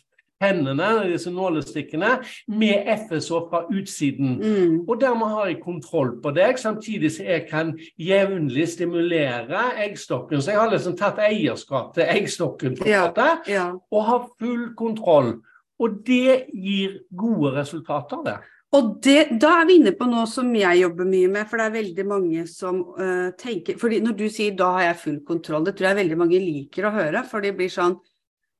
hendene, 0.41 0.89
disse 1.11 1.31
nålestikkene, 1.31 2.15
med 2.47 2.89
FSH 2.97 3.43
fra 3.51 3.61
utsiden. 3.71 4.33
Mm. 4.41 4.79
Og 4.89 5.01
dermed 5.01 5.27
har 5.35 5.51
jeg 5.51 5.61
kontroll 5.63 6.15
på 6.23 6.33
deg, 6.35 6.59
samtidig 6.59 7.11
som 7.15 7.29
jeg 7.29 7.45
kan 7.49 7.75
jevnlig 7.99 8.67
stimulere 8.69 9.67
eggstokken. 9.85 10.41
Så 10.41 10.51
jeg 10.51 10.59
har 10.59 10.73
liksom 10.73 10.97
tatt 10.99 11.21
eierskap 11.21 11.93
til 11.95 12.09
eggstokken 12.09 12.79
på 12.79 12.89
ja, 12.89 13.07
ja. 13.47 13.69
og 13.91 14.05
har 14.09 14.27
full 14.39 14.71
kontroll. 14.77 15.35
Og 15.81 16.01
det 16.05 16.45
gir 16.53 16.99
gode 17.17 17.55
resultater, 17.55 18.25
det. 18.25 18.39
Og 18.71 18.91
det, 19.03 19.39
Da 19.41 19.49
er 19.59 19.65
vi 19.67 19.79
inne 19.81 19.91
på 19.97 20.07
noe 20.07 20.23
som 20.31 20.47
jeg 20.55 20.79
jobber 20.79 21.07
mye 21.07 21.31
med, 21.31 21.47
for 21.49 21.59
det 21.59 21.65
er 21.65 21.73
veldig 21.75 22.05
mange 22.07 22.45
som 22.47 22.79
uh, 22.95 23.31
tenker 23.39 23.79
fordi 23.79 23.99
Når 23.99 24.15
du 24.15 24.29
sier 24.29 24.55
'da 24.55 24.69
har 24.77 24.83
jeg 24.85 25.01
full 25.01 25.19
kontroll', 25.27 25.65
det 25.65 25.75
tror 25.75 25.91
jeg 25.91 25.99
veldig 26.05 26.17
mange 26.17 26.39
liker 26.39 26.87
å 26.87 26.95
høre. 26.95 27.25
For 27.27 27.43
de 27.43 27.51
blir 27.51 27.69
sånn 27.69 27.97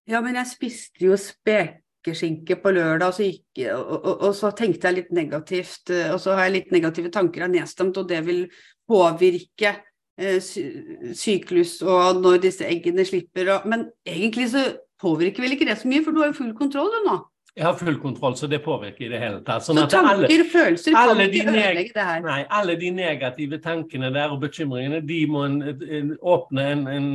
ja, 0.10 0.20
men 0.20 0.36
jeg 0.36 0.50
spiste 0.50 1.06
jo 1.06 1.16
spekeskinke 1.16 2.58
på 2.60 2.74
lørdag, 2.74 3.08
og 3.08 3.16
så, 3.16 3.28
gikk, 3.28 3.62
og, 3.70 3.92
og, 4.02 4.16
og 4.28 4.36
så, 4.36 4.52
tenkte 4.58 4.90
jeg 4.90 4.98
litt 4.98 5.12
negativt. 5.16 5.92
Og 6.12 6.20
så 6.20 6.36
har 6.36 6.48
jeg 6.50 6.56
litt 6.58 6.72
negative 6.74 7.12
tanker 7.14 7.46
av 7.46 7.54
nedstemt, 7.54 8.00
og 8.02 8.10
det 8.10 8.20
vil 8.26 8.42
påvirke 8.90 9.76
eh, 10.18 10.42
syklus 10.42 11.78
og 11.86 12.20
når 12.24 12.42
disse 12.48 12.68
eggene 12.68 13.06
slipper. 13.08 13.54
Og, 13.56 13.70
men 13.70 13.86
egentlig 14.04 14.50
så 14.56 14.66
påvirker 15.02 15.46
vel 15.46 15.56
ikke 15.56 15.70
det 15.70 15.78
så 15.80 15.92
mye, 15.92 16.04
for 16.04 16.12
du 16.12 16.24
har 16.24 16.34
jo 16.34 16.40
full 16.42 16.56
kontroll 16.58 16.92
du 16.92 17.00
nå. 17.06 17.20
Jeg 17.52 17.66
har 17.66 17.74
full 17.76 17.98
kontroll, 18.00 18.36
så 18.40 18.48
det 18.48 18.62
påvirker 18.64 19.06
i 19.06 19.10
det 19.12 19.20
hele 19.20 19.42
tatt. 19.44 19.66
Sånn 19.66 19.76
så 19.82 19.84
tanker, 19.92 20.22
alle, 20.24 20.44
følelser 20.48 20.94
kan 20.96 21.20
ikke 21.20 21.52
ødelegge 21.52 21.96
det 21.98 22.06
her? 22.08 22.22
Nei, 22.24 22.38
alle 22.48 22.78
de 22.80 22.92
negative 22.96 23.60
tankene 23.60 24.12
der 24.16 24.32
og 24.32 24.40
bekymringene, 24.46 25.02
de 25.04 25.18
må 25.28 25.44
en, 25.50 25.58
en, 25.68 26.14
åpne 26.32 26.68
en, 26.78 27.10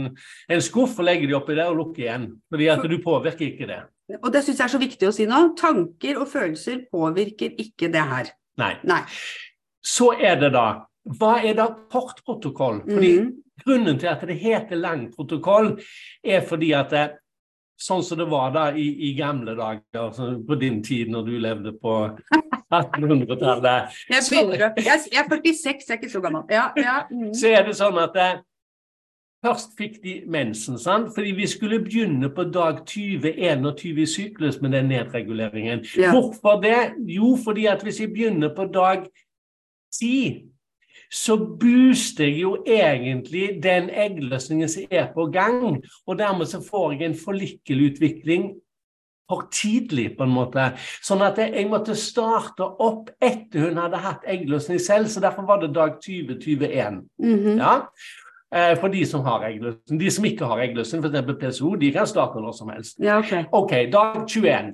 en, 0.53 0.65
skuff 0.65 0.99
og 1.01 1.09
legge 1.09 1.31
de 1.31 1.39
oppi 1.39 1.57
der 1.57 1.73
og 1.73 1.81
lukke 1.81 2.05
igjen. 2.05 2.29
Fordi 2.53 2.69
at 2.75 2.85
du 2.85 2.99
påvirker 3.01 3.49
ikke 3.49 3.71
det. 3.71 3.81
Og 4.21 4.29
det 4.35 4.45
syns 4.45 4.61
jeg 4.61 4.67
er 4.69 4.75
så 4.77 4.83
viktig 4.85 5.09
å 5.09 5.15
si 5.17 5.25
nå. 5.31 5.41
Tanker 5.57 6.21
og 6.21 6.29
følelser 6.29 6.85
påvirker 6.93 7.57
ikke 7.65 7.89
det 7.97 8.05
her. 8.13 8.33
Nei. 8.61 8.75
Nei. 8.85 9.03
Så 9.81 10.13
er 10.21 10.37
det 10.43 10.53
da 10.57 10.69
Hva 11.17 11.37
er 11.39 11.57
da 11.57 11.71
portprotokoll? 11.93 12.83
Fordi 12.85 13.11
mm. 13.23 13.27
grunnen 13.65 13.99
til 14.03 14.11
at 14.11 14.25
det 14.27 14.37
heter 14.43 14.77
lang 14.77 15.07
protokoll, 15.15 15.77
er 16.21 16.45
fordi 16.45 16.73
at 16.77 16.93
det, 16.93 17.05
sånn 17.77 18.03
som 18.05 18.19
det 18.19 18.27
var 18.31 18.53
da 18.55 18.67
i, 18.73 18.87
i 19.09 19.13
gamle 19.19 19.57
dager, 19.59 20.11
på 20.49 20.59
din 20.61 20.83
tid 20.85 21.13
når 21.13 21.27
du 21.29 21.35
levde 21.43 21.73
på 21.77 21.95
1800-tallet 22.73 23.97
jeg, 24.11 24.25
jeg, 24.33 25.01
jeg, 25.13 25.23
er 25.23 25.29
46, 25.29 25.85
jeg 25.87 25.93
er 25.93 26.01
ikke 26.01 26.11
så 26.11 26.23
gammel. 26.25 26.43
Ja, 26.51 26.71
ja. 26.81 26.99
Mm. 27.13 27.33
Så 27.37 27.53
er 27.53 27.67
det 27.69 27.77
sånn 27.79 28.01
at 28.03 28.17
det, 28.17 28.31
Først 29.45 29.77
fikk 29.79 29.99
de 30.03 30.15
mensen, 30.27 30.79
sant? 30.81 31.13
fordi 31.15 31.31
vi 31.37 31.47
skulle 31.47 31.79
begynne 31.85 32.31
på 32.35 32.49
dag 32.51 32.81
20-21 32.89 34.01
i 34.03 34.07
syklus 34.09 34.57
med 34.61 34.73
den 34.73 34.89
nedreguleringen. 34.91 35.85
Ja. 35.97 36.11
Hvorfor 36.11 36.59
det? 36.63 36.97
Jo, 37.07 37.37
fordi 37.45 37.67
at 37.71 37.85
hvis 37.85 38.01
jeg 38.01 38.11
begynner 38.17 38.55
på 38.57 38.65
dag 38.75 39.05
10 39.93 40.56
så 41.13 41.37
booster 41.37 42.25
jeg 42.25 42.41
jo 42.41 42.53
egentlig 42.67 43.63
den 43.63 43.91
eggløsningen 43.91 44.69
som 44.69 44.87
er 44.91 45.09
på 45.15 45.27
gang. 45.33 45.83
Og 46.07 46.19
dermed 46.19 46.47
så 46.51 46.63
får 46.71 46.93
jeg 46.93 47.11
en 47.11 47.19
forlikkelutvikling 47.25 48.55
for 49.29 49.49
tidlig, 49.53 50.13
på 50.19 50.27
en 50.27 50.35
måte. 50.35 50.69
Sånn 51.03 51.25
at 51.27 51.41
jeg 51.43 51.67
måtte 51.71 51.97
starte 51.99 52.63
opp 52.63 53.11
etter 53.23 53.67
hun 53.67 53.81
hadde 53.83 54.03
hatt 54.03 54.27
eggløsning 54.31 54.79
selv. 54.83 55.11
Så 55.11 55.23
derfor 55.23 55.49
var 55.49 55.63
det 55.63 55.75
dag 55.75 55.99
2021. 55.99 57.03
Mm 57.19 57.39
-hmm. 57.39 57.59
ja? 57.59 57.81
Eh, 58.55 58.77
for 58.81 58.89
de 58.89 59.07
som 59.07 59.25
har 59.25 59.45
eggløsning. 59.45 60.01
De 60.01 60.11
som 60.11 60.25
ikke 60.25 60.45
har 60.45 60.59
eggløsning, 60.59 61.05
f.eks. 61.05 61.39
PSO, 61.41 61.75
de 61.75 61.93
kan 61.93 62.07
starte 62.07 62.41
når 62.41 62.53
som 62.53 62.69
helst. 62.69 62.99
Ja, 63.03 63.19
okay. 63.19 63.45
ok, 63.53 63.71
dag 63.93 64.29
21. 64.29 64.73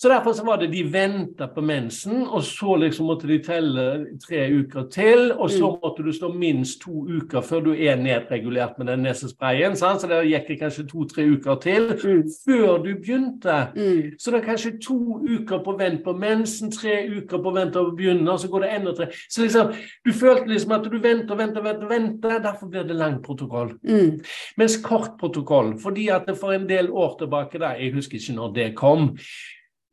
Så 0.00 0.08
derfor 0.08 0.32
så 0.32 0.44
var 0.44 0.56
det 0.56 0.70
de 0.72 0.80
venta 0.92 1.46
på 1.46 1.60
mensen, 1.60 2.22
og 2.26 2.40
så 2.42 2.76
liksom 2.80 3.10
måtte 3.10 3.28
de 3.28 3.36
telle 3.44 3.82
tre 4.22 4.46
uker 4.48 4.86
til. 4.88 5.32
Og 5.36 5.50
så 5.50 5.68
mm. 5.68 5.76
måtte 5.82 6.06
du 6.06 6.08
stå 6.16 6.30
minst 6.32 6.80
to 6.80 7.02
uker 7.04 7.44
før 7.44 7.60
du 7.66 7.74
er 7.74 8.00
nedregulert 8.00 8.78
med 8.78 8.88
den 8.88 9.04
nesesprayen. 9.04 9.76
Sant? 9.76 10.00
Så 10.00 10.08
det 10.08 10.22
gikk 10.30 10.48
det 10.48 10.56
kanskje 10.62 10.86
to-tre 10.88 11.26
uker 11.34 11.60
til 11.60 11.90
mm. 11.92 12.22
før 12.46 12.80
du 12.86 12.88
begynte. 12.94 13.58
Mm. 13.76 14.16
Så 14.16 14.32
det 14.32 14.40
er 14.40 14.48
kanskje 14.48 14.72
to 14.80 15.20
uker 15.20 15.60
på 15.68 15.76
vent 15.82 16.00
på 16.08 16.16
mensen, 16.16 16.72
tre 16.72 16.96
uker 17.18 17.44
på 17.44 17.54
vent 17.60 17.76
på 17.76 17.84
å 17.84 17.92
begynne, 17.92 18.24
og 18.32 18.40
så 18.40 18.48
går 18.48 18.64
det 18.64 18.72
enda 18.78 18.96
tre. 18.96 19.12
Så 19.28 19.44
liksom, 19.44 19.76
du 20.06 20.12
følte 20.16 20.48
liksom 20.48 20.76
at 20.80 20.88
du 20.88 20.96
venter, 20.96 21.36
venter, 21.36 21.68
venter, 21.68 21.88
venter. 21.92 22.40
Derfor 22.48 22.72
blir 22.72 22.88
det 22.88 22.96
lang 22.96 23.20
protokoll. 23.20 23.76
Mm. 23.84 24.16
Mens 24.56 24.80
kort 24.80 25.20
protokoll, 25.20 25.76
fordi 25.84 26.08
at 26.08 26.24
det 26.24 26.40
for 26.40 26.56
en 26.56 26.68
del 26.72 26.88
år 26.88 27.18
tilbake, 27.20 27.60
da, 27.60 27.76
jeg 27.76 27.92
husker 28.00 28.16
ikke 28.16 28.40
når 28.40 28.54
det 28.56 28.70
kom 28.80 29.10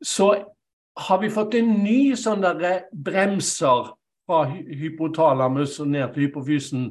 så 0.04 0.32
har 0.98 1.18
vi 1.22 1.30
fått 1.30 1.54
en 1.54 1.70
ny 1.84 2.16
sånn 2.18 2.42
derre 2.42 2.88
bremser 2.92 3.92
fra 4.28 4.44
hypotalamus 4.50 5.78
og 5.80 5.88
ned 5.94 6.12
til 6.12 6.26
hypofysen. 6.26 6.88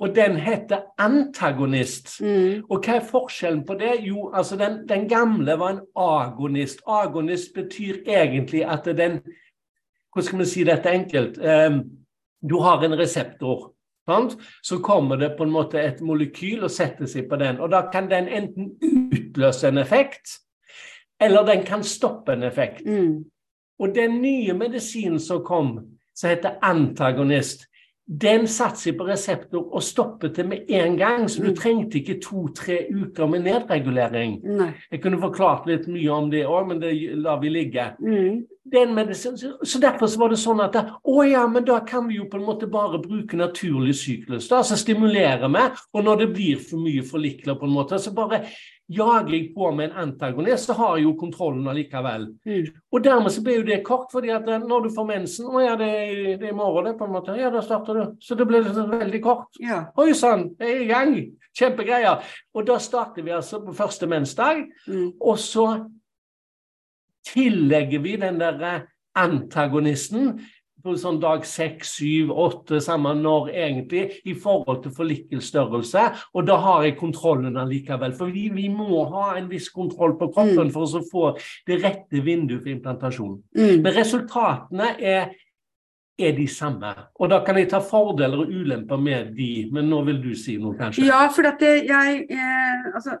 Og 0.00 0.14
den 0.16 0.38
heter 0.42 0.88
antagonist. 0.98 2.16
Mm. 2.20 2.64
Og 2.66 2.80
hva 2.80 2.96
er 2.98 3.06
forskjellen 3.06 3.62
på 3.68 3.76
det? 3.78 3.92
Jo, 4.08 4.30
altså 4.34 4.58
den, 4.58 4.80
den, 4.88 5.06
gamle 5.08 5.58
var 5.60 5.76
en 5.76 5.84
agonist. 5.94 6.82
Agonist 6.86 7.54
betyr 7.54 8.02
egentlig 8.06 8.64
at 8.66 8.88
den 8.96 9.20
Hvordan 10.16 10.26
skal 10.26 10.38
vi 10.38 10.44
si 10.48 10.62
dette 10.64 10.88
enkelt? 10.90 11.34
Um, 11.38 11.82
du 12.40 12.56
har 12.64 12.80
en 12.84 12.96
reseptor. 12.96 13.74
Sant? 14.08 14.38
Så 14.62 14.78
kommer 14.78 15.16
det 15.20 15.34
på 15.36 15.44
en 15.44 15.52
måte 15.52 15.82
et 15.82 16.00
molekyl 16.00 16.64
og 16.64 16.72
setter 16.72 17.04
seg 17.10 17.26
på 17.28 17.36
den. 17.36 17.60
Og 17.60 17.68
da 17.68 17.82
kan 17.92 18.08
den 18.08 18.30
enten 18.32 18.70
utløse 19.12 19.68
en 19.68 19.82
effekt, 19.82 20.38
eller 21.20 21.46
den 21.46 21.64
kan 21.64 21.84
stoppe 21.84 22.32
en 22.32 22.42
effekt. 22.42 22.86
Mm. 22.86 23.24
Og 23.78 23.94
den 23.94 24.20
nye 24.22 24.54
medisinen 24.56 25.20
som 25.20 25.44
kom, 25.44 25.78
som 26.16 26.30
heter 26.30 26.58
antagonist, 26.64 27.66
den 28.06 28.44
satte 28.46 28.78
seg 28.78 28.94
på 29.00 29.04
reseptor 29.08 29.64
og 29.74 29.82
stoppet 29.82 30.36
det 30.38 30.44
med 30.46 30.68
en 30.70 30.94
gang. 30.98 31.24
Så 31.28 31.42
du 31.42 31.48
mm. 31.50 31.56
trengte 31.58 31.98
ikke 31.98 32.20
to-tre 32.22 32.84
uker 32.86 33.26
med 33.26 33.42
nedregulering. 33.48 34.36
Nei. 34.46 34.68
Jeg 34.92 35.02
kunne 35.02 35.18
forklart 35.18 35.66
litt 35.66 35.88
mye 35.90 36.12
om 36.14 36.28
det 36.30 36.44
òg, 36.46 36.68
men 36.68 36.82
det 36.82 36.92
lar 37.18 37.40
vi 37.42 37.50
ligge. 37.50 37.88
Mm. 37.98 38.44
så 39.62 39.80
derfor 39.82 40.06
så 40.06 40.22
var 40.22 40.30
det 40.30 40.38
sånn 40.38 40.62
at 40.62 40.78
å 41.02 41.16
ja, 41.26 41.46
men 41.50 41.66
da 41.66 41.80
kan 41.86 42.06
vi 42.06 42.20
jo 42.20 42.28
på 42.30 42.38
en 42.38 42.46
måte 42.46 42.70
bare 42.70 43.02
bruke 43.02 43.36
naturlig 43.36 43.96
syklus. 43.98 44.48
Da, 44.48 44.62
så 44.62 44.78
stimulerer 44.78 45.50
vi, 45.50 45.66
og 45.92 46.06
når 46.06 46.22
det 46.22 46.32
blir 46.34 46.62
for 46.62 46.78
mye 46.82 47.02
forlikler, 47.02 47.58
på 47.58 47.66
en 47.66 47.74
måte, 47.74 47.98
så 47.98 48.14
bare 48.14 48.44
Jager 48.88 49.32
jeg 49.34 49.48
på 49.54 49.70
med 49.74 49.90
en 49.90 49.96
antagonist, 50.04 50.68
så 50.68 50.76
har 50.78 50.96
jeg 50.96 51.08
jo 51.08 51.14
kontrollen 51.18 51.66
allikevel. 51.66 52.28
Mm. 52.46 52.68
Og 52.94 53.02
dermed 53.02 53.34
så 53.34 53.42
blir 53.42 53.58
jo 53.58 53.66
det 53.66 53.80
kort, 53.86 54.06
fordi 54.12 54.30
at 54.30 54.46
eh, 54.46 54.62
når 54.62 54.86
du 54.86 54.90
får 54.94 55.08
mensen 55.08 55.48
Å 55.50 55.62
ja, 55.64 55.74
det 55.80 55.88
er, 55.90 56.20
det 56.38 56.46
er 56.46 56.52
i 56.52 56.56
morgen, 56.56 56.86
det, 56.86 56.94
på 57.00 57.08
en 57.08 57.16
måte. 57.16 57.34
Ja, 57.40 57.50
da 57.50 57.64
starter 57.66 57.98
du. 57.98 58.14
Så 58.22 58.38
det 58.38 58.46
blir 58.46 58.68
veldig 58.92 59.22
kort. 59.24 59.50
Ja. 59.62 59.82
Oi 59.98 60.12
sann, 60.14 60.52
jeg 60.62 60.76
er 60.76 60.84
i 60.84 60.90
gang! 60.92 61.18
Kjempegreier. 61.56 62.22
Og 62.54 62.66
da 62.68 62.78
starter 62.82 63.26
vi 63.26 63.34
altså 63.34 63.62
på 63.64 63.74
første 63.74 64.06
mensdag, 64.10 64.66
mm. 64.86 65.06
og 65.18 65.38
så 65.40 65.66
tillegger 67.26 68.04
vi 68.04 68.14
den 68.22 68.38
der 68.38 68.62
eh, 68.62 68.84
antagonisten 69.16 70.36
på 70.86 70.94
sånn 71.00 71.18
dag 71.22 71.44
seks, 71.46 71.96
syv, 71.98 72.32
åtte, 72.46 72.80
samme 72.84 73.12
når 73.18 73.50
egentlig, 73.52 74.04
i 74.24 74.34
forhold 74.38 74.84
til 74.84 74.94
forlikelsesstørrelse. 74.96 76.04
Og 76.34 76.46
da 76.48 76.58
har 76.62 76.86
jeg 76.86 76.98
kontrollen 77.00 77.58
allikevel. 77.60 78.14
For 78.16 78.32
vi, 78.32 78.48
vi, 78.54 78.68
må 78.72 79.04
ha 79.12 79.32
en 79.36 79.50
viss 79.50 79.68
kontroll 79.74 80.16
på 80.20 80.30
kroppen 80.34 80.68
mm. 80.68 80.74
for 80.74 80.86
å 80.86 81.02
få 81.10 81.26
det 81.68 81.80
rette 81.82 82.22
vinduet 82.22 82.62
for 82.62 82.72
implantasjon. 82.74 83.36
Mm. 83.58 83.82
Men 83.84 83.96
resultatene 83.96 84.90
er, 84.96 85.30
er 86.16 86.36
de 86.36 86.48
samme. 86.50 86.92
Og 87.20 87.32
da 87.32 87.42
kan 87.46 87.58
jeg 87.60 87.70
ta 87.72 87.82
fordeler 87.84 88.44
og 88.44 88.52
ulemper 88.52 89.00
med 89.00 89.32
de, 89.36 89.52
men 89.74 89.90
nå 89.90 90.02
vil 90.10 90.20
du 90.22 90.34
si 90.38 90.58
noe, 90.60 90.76
kanskje? 90.78 91.08
Ja, 91.08 91.24
for 91.32 91.48
at 91.50 91.62
jeg, 91.64 91.88
jeg 92.30 92.92
altså 92.92 93.18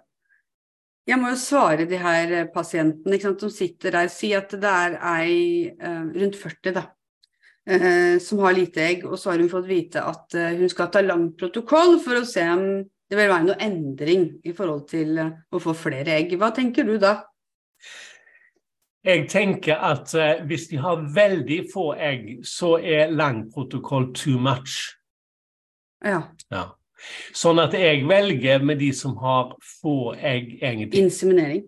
jeg 1.06 1.20
må 1.22 1.30
jo 1.30 1.38
svare 1.38 1.86
de 1.86 1.98
her 2.02 2.34
pasientene 2.54 3.18
sant, 3.22 3.42
som 3.44 3.52
sitter 3.54 3.94
der. 3.94 4.08
Si 4.10 4.32
at 4.34 4.50
det 4.50 4.72
er 4.72 4.96
ei 5.14 5.36
eh, 5.70 6.04
rundt 6.16 6.38
40 6.40 6.74
da, 6.74 6.82
eh, 6.82 6.92
som 8.22 8.38
har 8.44 8.54
lite 8.54 8.82
egg, 8.84 9.06
og 9.08 9.18
så 9.18 9.32
har 9.32 9.40
hun 9.42 9.50
fått 9.50 9.66
vite 9.66 10.02
at 10.06 10.34
eh, 10.38 10.54
hun 10.60 10.70
skal 10.70 10.90
ta 10.92 11.02
lang 11.02 11.32
protokoll 11.38 11.96
for 12.02 12.20
å 12.20 12.28
se 12.28 12.44
om 12.52 12.66
det 12.86 13.18
vil 13.18 13.30
være 13.30 13.46
noe 13.48 13.58
endring 13.62 14.28
i 14.46 14.52
forhold 14.54 14.84
til 14.90 15.18
eh, 15.18 15.32
å 15.50 15.62
få 15.62 15.74
flere 15.74 16.14
egg. 16.14 16.36
Hva 16.38 16.52
tenker 16.54 16.86
du 16.86 16.94
da? 17.02 17.18
Jeg 19.06 19.28
tenker 19.30 19.82
at 19.86 20.10
hvis 20.48 20.64
de 20.72 20.80
har 20.82 21.04
veldig 21.14 21.60
få 21.70 21.92
egg, 21.94 22.24
så 22.42 22.72
er 22.78 23.12
lang 23.14 23.44
protokoll 23.54 24.08
too 24.18 24.38
much. 24.42 24.96
Ja. 26.02 26.24
ja. 26.50 26.64
Sånn 27.36 27.60
at 27.62 27.76
jeg 27.78 28.02
velger 28.08 28.64
med 28.66 28.80
de 28.82 28.90
som 28.96 29.14
har 29.22 29.54
få 29.80 30.14
egg, 30.16 30.56
egentlig. 30.58 31.04
Inseminering? 31.06 31.62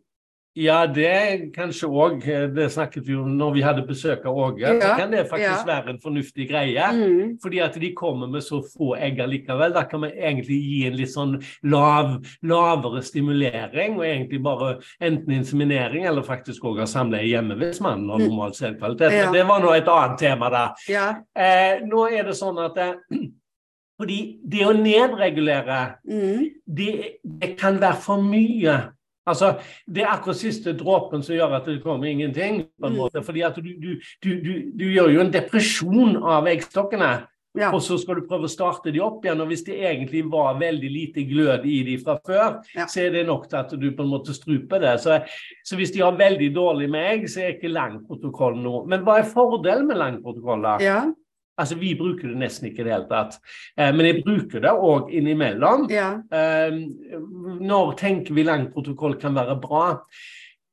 Ja, 0.59 0.79
det 0.91 1.53
kanskje 1.55 1.87
òg 1.87 2.25
Det 2.55 2.67
snakket 2.73 3.07
vi 3.07 3.15
om 3.15 3.31
når 3.39 3.53
vi 3.55 3.63
hadde 3.63 3.85
besøk 3.87 4.25
av 4.27 4.39
Åge. 4.39 4.65
Ja, 4.65 4.75
så 4.83 4.95
kan 4.99 5.13
det 5.13 5.29
faktisk 5.31 5.47
ja. 5.47 5.67
være 5.69 5.95
en 5.95 6.01
fornuftig 6.03 6.49
greie. 6.51 6.89
Mm. 6.95 7.37
Fordi 7.43 7.61
at 7.63 7.79
de 7.79 7.93
kommer 7.95 8.31
med 8.31 8.43
så 8.43 8.61
få 8.65 8.95
egg 8.97 9.21
likevel. 9.29 9.75
Da 9.77 9.85
kan 9.89 10.03
vi 10.07 10.11
egentlig 10.17 10.59
gi 10.59 10.81
en 10.89 10.99
litt 10.99 11.13
sånn 11.13 11.37
lav, 11.63 12.17
lavere 12.43 13.03
stimulering, 13.07 13.99
og 14.01 14.07
egentlig 14.07 14.43
bare 14.43 14.75
enten 15.05 15.39
inseminering 15.39 16.09
eller 16.09 16.27
faktisk 16.27 16.67
òg 16.67 16.83
ha 16.83 16.89
samleie 16.91 17.29
hjemme 17.29 17.59
hvis 17.59 17.83
man 17.85 18.09
har 18.09 18.19
mm. 18.19 18.27
normal 18.27 18.55
sædkvalitet. 18.59 19.15
Ja. 19.15 19.27
Men 19.29 19.39
det 19.39 19.49
var 19.49 19.63
nå 19.63 19.75
et 19.77 19.95
annet 19.95 20.23
tema, 20.23 20.53
da. 20.55 20.65
Ja. 20.91 21.09
Eh, 21.39 21.85
nå 21.87 22.09
er 22.11 22.27
det 22.29 22.39
sånn 22.39 22.59
at 22.67 22.79
eh, 22.83 22.95
fordi 23.99 24.21
det 24.47 24.67
å 24.67 24.75
nedregulere, 24.77 25.81
mm. 26.07 26.47
det, 26.67 26.93
det 27.23 27.55
kan 27.59 27.79
være 27.83 28.03
for 28.03 28.23
mye. 28.23 28.79
Altså, 29.29 29.55
Det 29.87 30.05
er 30.05 30.13
akkurat 30.13 30.41
siste 30.41 30.75
dråpen 30.79 31.25
som 31.25 31.37
gjør 31.37 31.59
at 31.61 31.69
det 31.69 31.83
kommer 31.85 32.09
ingenting. 32.11 32.65
på 32.81 32.87
en 32.87 32.93
mm. 32.93 32.99
måte, 32.99 33.23
fordi 33.25 33.43
at 33.47 33.57
du, 33.57 33.73
du, 33.81 33.97
du, 34.25 34.53
du 34.79 34.87
gjør 34.89 35.13
jo 35.15 35.25
en 35.25 35.33
depresjon 35.33 36.17
av 36.23 36.49
eggstokkene. 36.49 37.13
Ja. 37.59 37.71
Og 37.75 37.81
så 37.83 37.97
skal 37.99 38.21
du 38.21 38.27
prøve 38.29 38.47
å 38.47 38.53
starte 38.53 38.93
de 38.95 39.01
opp 39.03 39.25
igjen. 39.25 39.41
Og 39.43 39.51
hvis 39.51 39.65
det 39.67 39.79
egentlig 39.81 40.23
var 40.31 40.59
veldig 40.61 40.91
lite 40.93 41.25
glød 41.27 41.65
i 41.67 41.79
de 41.87 41.97
fra 42.03 42.19
før, 42.27 42.59
ja. 42.77 42.87
så 42.91 43.07
er 43.07 43.15
det 43.17 43.25
nok 43.29 43.49
til 43.49 43.61
at 43.61 43.73
du 43.73 43.89
på 43.89 44.05
en 44.05 44.13
måte 44.13 44.37
struper 44.37 44.83
det. 44.85 44.95
Så, 45.03 45.19
så 45.67 45.79
hvis 45.79 45.95
de 45.95 46.05
har 46.05 46.19
veldig 46.19 46.51
dårlig 46.55 46.91
med 46.93 47.09
egg, 47.15 47.31
så 47.33 47.43
er 47.45 47.57
ikke 47.57 47.73
lang 47.73 48.03
protokoll 48.07 48.61
noe. 48.61 48.85
Men 48.91 49.03
hva 49.07 49.19
er 49.23 49.33
fordelen 49.33 49.89
med 49.89 49.99
lang 50.01 50.21
protokoll, 50.23 50.63
da? 50.67 50.77
Ja. 50.85 51.01
Altså, 51.59 51.79
Vi 51.79 51.95
bruker 51.99 52.29
det 52.29 52.39
nesten 52.39 52.69
ikke 52.69 52.85
i 52.85 52.89
det 52.89 52.95
hele 52.95 53.09
tatt. 53.11 53.41
Eh, 53.79 53.91
men 53.95 54.07
jeg 54.07 54.23
bruker 54.25 54.63
det 54.63 54.71
òg 54.71 55.11
innimellom. 55.11 55.89
Ja. 55.91 56.13
Eh, 56.33 56.79
når 57.61 57.93
tenker 57.99 58.35
vi 58.35 58.47
lang 58.47 58.71
protokoll 58.73 59.19
kan 59.21 59.35
være 59.35 59.59
bra? 59.61 59.85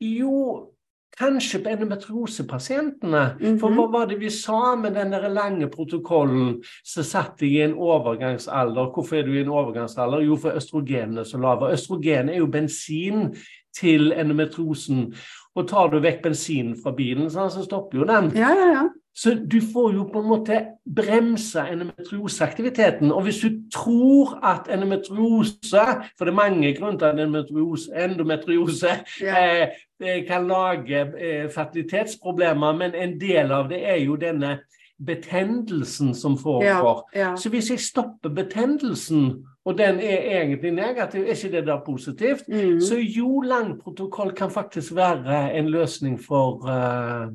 Jo, 0.02 0.72
kanskje 1.18 1.64
på 1.64 1.70
endometriosepasientene. 1.70 3.36
Mm 3.40 3.46
-hmm. 3.56 3.60
For 3.60 3.70
hva 3.70 3.92
var 3.92 4.06
det 4.06 4.20
vi 4.20 4.30
sa 4.30 4.76
med 4.76 4.94
den 4.94 5.12
der 5.12 5.28
lange 5.28 5.68
protokollen 5.68 6.64
så 6.84 7.04
satt 7.04 7.42
jeg 7.42 7.50
i 7.50 7.62
en 7.62 7.74
overgangsalder? 7.74 8.92
Hvorfor 8.94 9.16
er 9.16 9.24
du 9.24 9.34
i 9.34 9.42
en 9.42 9.50
overgangsalder? 9.50 10.20
Jo, 10.20 10.36
for 10.36 10.50
østrogenene 10.50 11.20
er 11.20 11.24
så 11.24 11.38
lave. 11.38 11.74
Østrogen 11.74 12.30
er 12.30 12.38
jo 12.38 12.48
bensin 12.48 13.36
til 13.80 14.12
endometriosen. 14.12 15.14
Og 15.56 15.68
tar 15.68 15.88
du 15.88 16.00
vekk 16.00 16.24
bensinen 16.24 16.76
fra 16.84 16.92
bilen, 16.92 17.30
så 17.30 17.64
stopper 17.64 17.98
jo 17.98 18.04
den. 18.04 18.32
Ja, 18.36 18.50
ja, 18.50 18.68
ja. 18.68 18.90
Så 19.16 19.32
du 19.52 19.62
får 19.74 19.94
jo 19.94 20.04
på 20.12 20.20
en 20.20 20.28
måte 20.28 20.58
bremsa 20.96 21.64
endometrioseaktiviteten. 21.72 23.12
Og 23.12 23.24
hvis 23.24 23.40
du 23.40 23.50
tror 23.74 24.36
at 24.44 24.68
endometriose 24.74 25.86
For 26.18 26.26
det 26.26 26.34
er 26.34 26.42
mange 26.42 26.74
grunner 26.76 27.00
til 27.00 27.06
at 27.06 27.20
endometriose, 27.20 27.96
endometriose 27.96 28.92
ja. 29.22 29.68
eh, 30.04 30.28
kan 30.28 30.48
lage 30.48 31.06
eh, 31.20 31.52
fertilitetsproblemer, 31.52 32.76
men 32.76 32.96
en 32.96 33.20
del 33.22 33.52
av 33.52 33.70
det 33.72 33.80
er 33.88 34.04
jo 34.04 34.20
denne 34.20 34.58
betennelsen 35.06 36.16
som 36.16 36.38
foregår. 36.38 37.02
Ja, 37.16 37.20
ja. 37.20 37.36
Så 37.36 37.50
hvis 37.50 37.70
jeg 37.70 37.80
stopper 37.80 38.30
betennelsen, 38.30 39.46
og 39.66 39.78
den 39.78 40.00
er 40.00 40.42
egentlig 40.42 40.72
negativ, 40.72 41.22
er 41.22 41.36
ikke 41.36 41.52
det 41.52 41.66
da 41.68 41.80
positivt? 41.86 42.48
Mm. 42.48 42.80
Så 42.82 43.00
jo, 43.00 43.42
lang 43.42 43.80
protokoll 43.82 44.32
kan 44.32 44.52
faktisk 44.52 44.96
være 44.96 45.54
en 45.54 45.70
løsning 45.70 46.20
for 46.28 46.64
uh, 46.64 47.32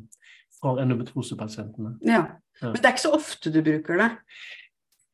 for 0.60 0.80
endometrosepasientene. 0.82 1.96
Ja. 2.06 2.24
Men 2.62 2.76
det 2.76 2.84
er 2.84 2.94
ikke 2.94 3.06
så 3.06 3.14
ofte 3.16 3.52
du 3.52 3.62
bruker 3.64 4.00
det? 4.02 4.10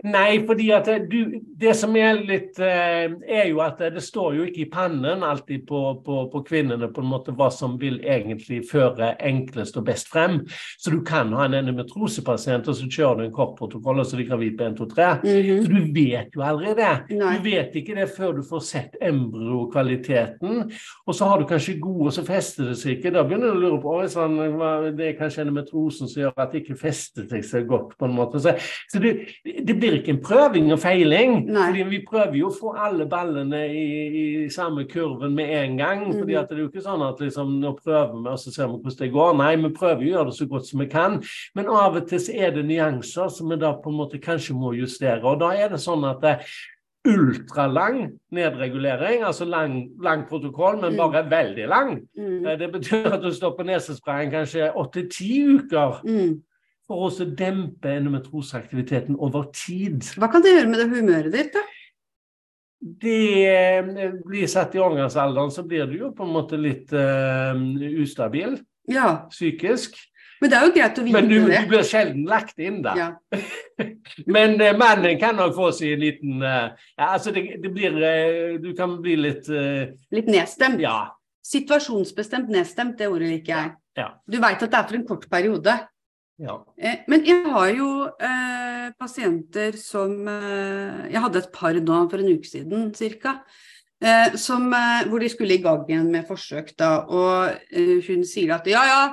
Nei, 0.05 0.43
fordi 0.45 0.67
at 0.76 0.88
du, 1.09 1.38
det 1.57 1.73
som 1.79 1.95
er 1.97 2.19
litt 2.29 2.59
eh, 2.61 3.07
Er 3.33 3.47
jo 3.49 3.62
at 3.65 3.79
det 3.81 4.03
står 4.05 4.35
jo 4.37 4.45
ikke 4.45 4.61
i 4.67 4.69
pannen 4.69 5.23
alltid 5.25 5.62
på, 5.69 5.81
på, 6.05 6.19
på, 6.29 6.43
kvinnene 6.45 6.91
på 6.93 7.00
en 7.00 7.09
måte 7.09 7.33
hva 7.33 7.49
som 7.53 7.79
vil 7.81 7.97
egentlig 8.05 8.61
føre 8.69 9.15
enklest 9.25 9.79
og 9.81 9.87
best 9.88 10.11
frem. 10.12 10.43
Så 10.76 10.93
du 10.93 10.99
kan 11.07 11.33
ha 11.33 11.47
en 11.47 11.57
endometrosepasient, 11.57 12.69
og 12.69 12.76
så 12.76 12.88
kjører 12.93 13.23
du 13.23 13.25
en 13.25 13.33
kortprotokoll, 13.35 14.03
og 14.03 14.07
så 14.07 14.19
er 14.19 14.23
de 14.23 14.26
gravid 14.29 14.59
på 14.59 14.67
1, 14.69 14.76
2, 14.76 14.88
3. 14.93 15.07
Mm 15.23 15.31
-hmm. 15.31 15.65
Så 15.65 15.73
du 15.73 15.93
vet 15.97 16.37
jo 16.37 16.45
aldri 16.45 16.75
det. 16.76 17.17
Nei. 17.17 17.33
Du 17.38 17.43
vet 17.43 17.75
ikke 17.75 17.95
det 17.95 18.09
før 18.17 18.33
du 18.33 18.43
får 18.43 18.61
sett 18.61 18.97
embryokvaliteten. 19.00 20.73
Og 21.07 21.15
så 21.15 21.25
har 21.25 21.41
du 21.41 21.47
kanskje 21.47 21.81
gode, 21.81 22.07
og 22.07 22.12
så 22.12 22.25
fester 22.25 22.65
det 22.65 22.76
seg 22.76 22.97
ikke. 22.97 23.11
Da 23.11 23.23
begynner 23.23 23.47
du 23.47 23.57
å 23.57 23.61
lure 23.61 23.81
på 23.81 24.09
sånn, 24.09 24.37
det 24.97 25.09
er 25.09 25.19
kanskje 25.19 25.41
endometrosen 25.41 26.09
som 26.09 26.23
gjør 26.23 26.33
at 26.37 26.53
det 26.53 26.62
ikke 26.62 26.76
fester 26.76 27.43
seg 27.43 27.67
godt. 27.67 27.99
på 27.99 28.05
en 28.05 28.15
måte. 28.15 28.41
Så, 28.41 28.55
så 28.93 28.99
det, 28.99 29.17
det 29.45 29.79
blir 29.79 29.86
blir 29.87 30.00
ikke 30.00 30.14
en 30.14 30.23
prøving 30.23 30.71
og 30.75 30.81
feiling. 30.83 31.37
Nei. 31.47 31.66
fordi 31.69 31.85
Vi 31.90 32.00
prøver 32.09 32.37
jo 32.40 32.50
å 32.50 32.55
få 32.55 32.75
alle 32.87 33.07
ballene 33.11 33.62
i, 33.71 33.87
i 34.45 34.50
samme 34.52 34.87
kurven 34.90 35.35
med 35.37 35.52
en 35.55 35.76
gang. 35.78 36.05
Mm. 36.07 36.19
fordi 36.21 36.38
at 36.38 36.49
Det 36.49 36.57
er 36.57 36.62
jo 36.64 36.69
ikke 36.71 36.85
sånn 36.85 37.05
at 37.07 37.21
liksom, 37.23 37.57
nå 37.62 37.75
prøver 37.78 38.14
vi 38.14 38.31
og 38.33 38.38
så 38.43 38.52
ser 38.52 38.71
vi 38.71 38.81
hvordan 38.81 39.00
det 39.00 39.11
går. 39.16 39.35
Nei, 39.40 39.50
vi 39.57 39.73
prøver 39.81 40.05
å 40.05 40.09
gjøre 40.12 40.31
det 40.31 40.38
så 40.38 40.47
godt 40.47 40.71
som 40.71 40.81
vi 40.83 40.88
kan. 40.93 41.19
Men 41.55 41.69
av 41.73 41.99
og 42.00 42.09
til 42.09 42.23
så 42.23 42.38
er 42.47 42.57
det 42.57 42.64
nyanser 42.69 43.28
som 43.33 43.52
vi 43.52 43.61
da 43.61 43.75
på 43.81 43.93
en 43.93 44.00
måte 44.00 44.23
kanskje 44.23 44.57
må 44.57 44.75
justere. 44.76 45.23
og 45.25 45.40
Da 45.45 45.52
er 45.55 45.71
det 45.73 45.83
sånn 45.83 46.07
at 46.09 46.25
det, 46.25 46.38
ultralang 47.07 48.00
nedregulering, 48.35 49.23
altså 49.23 49.47
lang, 49.47 49.93
lang 50.02 50.25
protokoll, 50.26 50.81
men 50.81 50.97
mm. 50.97 50.99
bare 50.99 51.23
veldig 51.31 51.66
lang. 51.71 51.93
Mm. 52.19 52.40
Eh, 52.43 52.57
det 52.59 52.73
betyr 52.73 53.12
at 53.14 53.23
du 53.23 53.31
står 53.31 53.55
på 53.55 53.66
nesesprayen 53.69 54.33
kanskje 54.33 54.73
åtte-ti 54.75 55.31
uker. 55.55 56.02
Mm 56.02 56.43
for 56.87 57.09
å 57.09 57.26
dempe 57.38 57.90
endometroseaktiviteten 57.99 59.19
over 59.19 59.49
tid. 59.55 60.07
Hva 60.19 60.31
kan 60.31 60.45
det 60.45 60.55
gjøre 60.55 60.71
med 60.71 60.83
det 60.83 60.90
humøret 60.93 61.35
ditt, 61.35 61.57
da? 61.57 61.64
Det 62.87 63.47
eh, 63.49 64.12
blir 64.26 64.50
satt 64.50 64.76
i 64.76 64.83
overgangsalderen, 64.83 65.50
så 65.50 65.64
blir 65.66 65.88
du 65.90 65.97
jo 66.05 66.12
på 66.14 66.26
en 66.26 66.35
måte 66.35 66.59
litt 66.61 66.93
uh, 66.95 67.57
ustabil 68.02 68.59
ja. 68.93 69.26
psykisk. 69.33 69.97
Men 70.43 70.52
det 70.52 70.59
er 70.59 70.66
jo 70.69 70.75
greit 70.76 70.99
å 71.00 71.05
vite 71.07 71.16
Men 71.16 71.31
du, 71.31 71.37
det. 71.49 71.62
du 71.64 71.71
blir 71.73 71.87
sjelden 71.88 72.26
lagt 72.28 72.61
inn, 72.61 72.83
da. 72.85 72.93
Ja. 73.00 73.09
Men 74.37 74.59
uh, 74.61 74.75
mannen 74.78 75.19
kan 75.19 75.40
nok 75.40 75.57
få 75.57 75.73
seg 75.75 75.97
en 75.97 76.05
liten 76.05 76.45
uh, 76.45 76.76
ja, 76.76 77.09
Altså, 77.09 77.33
det, 77.35 77.49
det 77.64 77.73
blir 77.73 77.97
Du 78.62 78.71
kan 78.76 78.99
bli 79.02 79.16
litt 79.19 79.49
Litt 79.49 80.31
nedstemt? 80.31 80.78
Ja. 80.85 81.16
Situasjonsbestemt 81.47 82.52
nedstemt, 82.52 82.99
det 83.00 83.09
ordet 83.09 83.33
liker 83.33 83.55
jeg. 83.55 83.75
Ja. 83.97 84.09
Du 84.28 84.38
veit 84.43 84.61
at 84.61 84.71
det 84.71 84.78
er 84.78 84.88
for 84.90 84.99
en 84.99 85.07
kort 85.09 85.28
periode. 85.31 85.76
Ja. 86.37 86.59
Eh, 86.76 87.00
men 87.09 87.25
jeg 87.25 87.47
har 87.49 87.71
jo 87.73 87.90
eh, 88.21 88.88
pasienter 89.00 89.76
som 89.81 90.12
eh, 90.28 91.07
Jeg 91.09 91.23
hadde 91.25 91.40
et 91.40 91.52
par 91.55 91.78
nå 91.81 92.00
for 92.12 92.21
en 92.21 92.33
uke 92.37 92.49
siden 92.49 92.90
ca. 92.93 93.38
Eh, 94.05 94.35
eh, 94.35 95.07
hvor 95.09 95.23
de 95.23 95.28
skulle 95.33 95.57
i 95.57 95.62
gang 95.64 95.87
igjen 95.88 96.11
med 96.12 96.26
forsøk. 96.28 96.75
da, 96.76 97.07
Og 97.09 97.57
eh, 97.73 98.02
hun 98.05 98.25
sier 98.25 98.52
at 98.59 98.66
ja, 98.69 98.85
ja, 98.85 99.05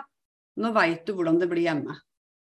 nå 0.60 0.74
veit 0.76 1.06
du 1.08 1.14
hvordan 1.16 1.40
det 1.40 1.48
blir 1.52 1.70
hjemme. 1.70 1.96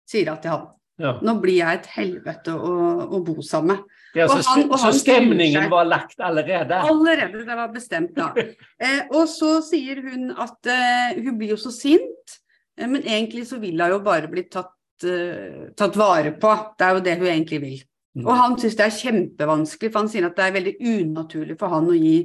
Sier 0.10 0.30
jeg 0.30 0.44
til 0.44 0.54
han. 0.54 0.68
Ja. 1.00 1.14
Nå 1.24 1.38
blir 1.40 1.62
jeg 1.62 1.80
et 1.80 1.88
helvete 1.96 2.54
å, 2.54 2.74
å 3.08 3.22
bo 3.24 3.40
sammen 3.42 3.80
med. 3.80 3.96
Ja, 4.18 4.26
så, 4.28 4.42
han, 4.42 4.66
så 4.82 4.90
stemningen 4.98 5.70
var 5.70 5.86
lagt 5.86 6.20
allerede? 6.20 6.80
Allerede, 6.82 7.44
det 7.46 7.56
var 7.56 7.70
bestemt 7.72 8.16
da. 8.18 8.32
og 9.16 9.28
så 9.30 9.60
sier 9.64 10.02
hun 10.02 10.32
at 10.34 10.70
hun 11.14 11.38
blir 11.38 11.54
jo 11.54 11.60
så 11.62 11.72
sint. 11.72 12.40
Eh, 12.80 12.88
men 12.88 13.04
egentlig 13.04 13.46
så 13.50 13.60
vil 13.60 13.82
hun 13.82 13.98
jo 13.98 14.02
bare 14.06 14.32
bli 14.32 14.46
tatt, 14.52 14.76
uh, 15.06 15.70
tatt, 15.78 16.00
vare 16.00 16.34
på. 16.40 16.56
Det 16.80 16.88
er 16.88 16.98
jo 16.98 17.06
det 17.06 17.18
hun 17.20 17.32
egentlig 17.32 17.62
vil. 17.64 17.80
Mm. 18.18 18.26
Og 18.26 18.34
han 18.36 18.58
syns 18.60 18.78
det 18.80 18.88
er 18.88 18.98
kjempevanskelig, 18.98 19.92
for 19.92 20.04
han 20.04 20.12
sier 20.12 20.28
at 20.28 20.38
det 20.38 20.46
er 20.48 20.58
veldig 20.58 20.76
unaturlig 20.96 21.58
for 21.60 21.76
han 21.76 21.92
å 21.92 21.98
gi 21.98 22.18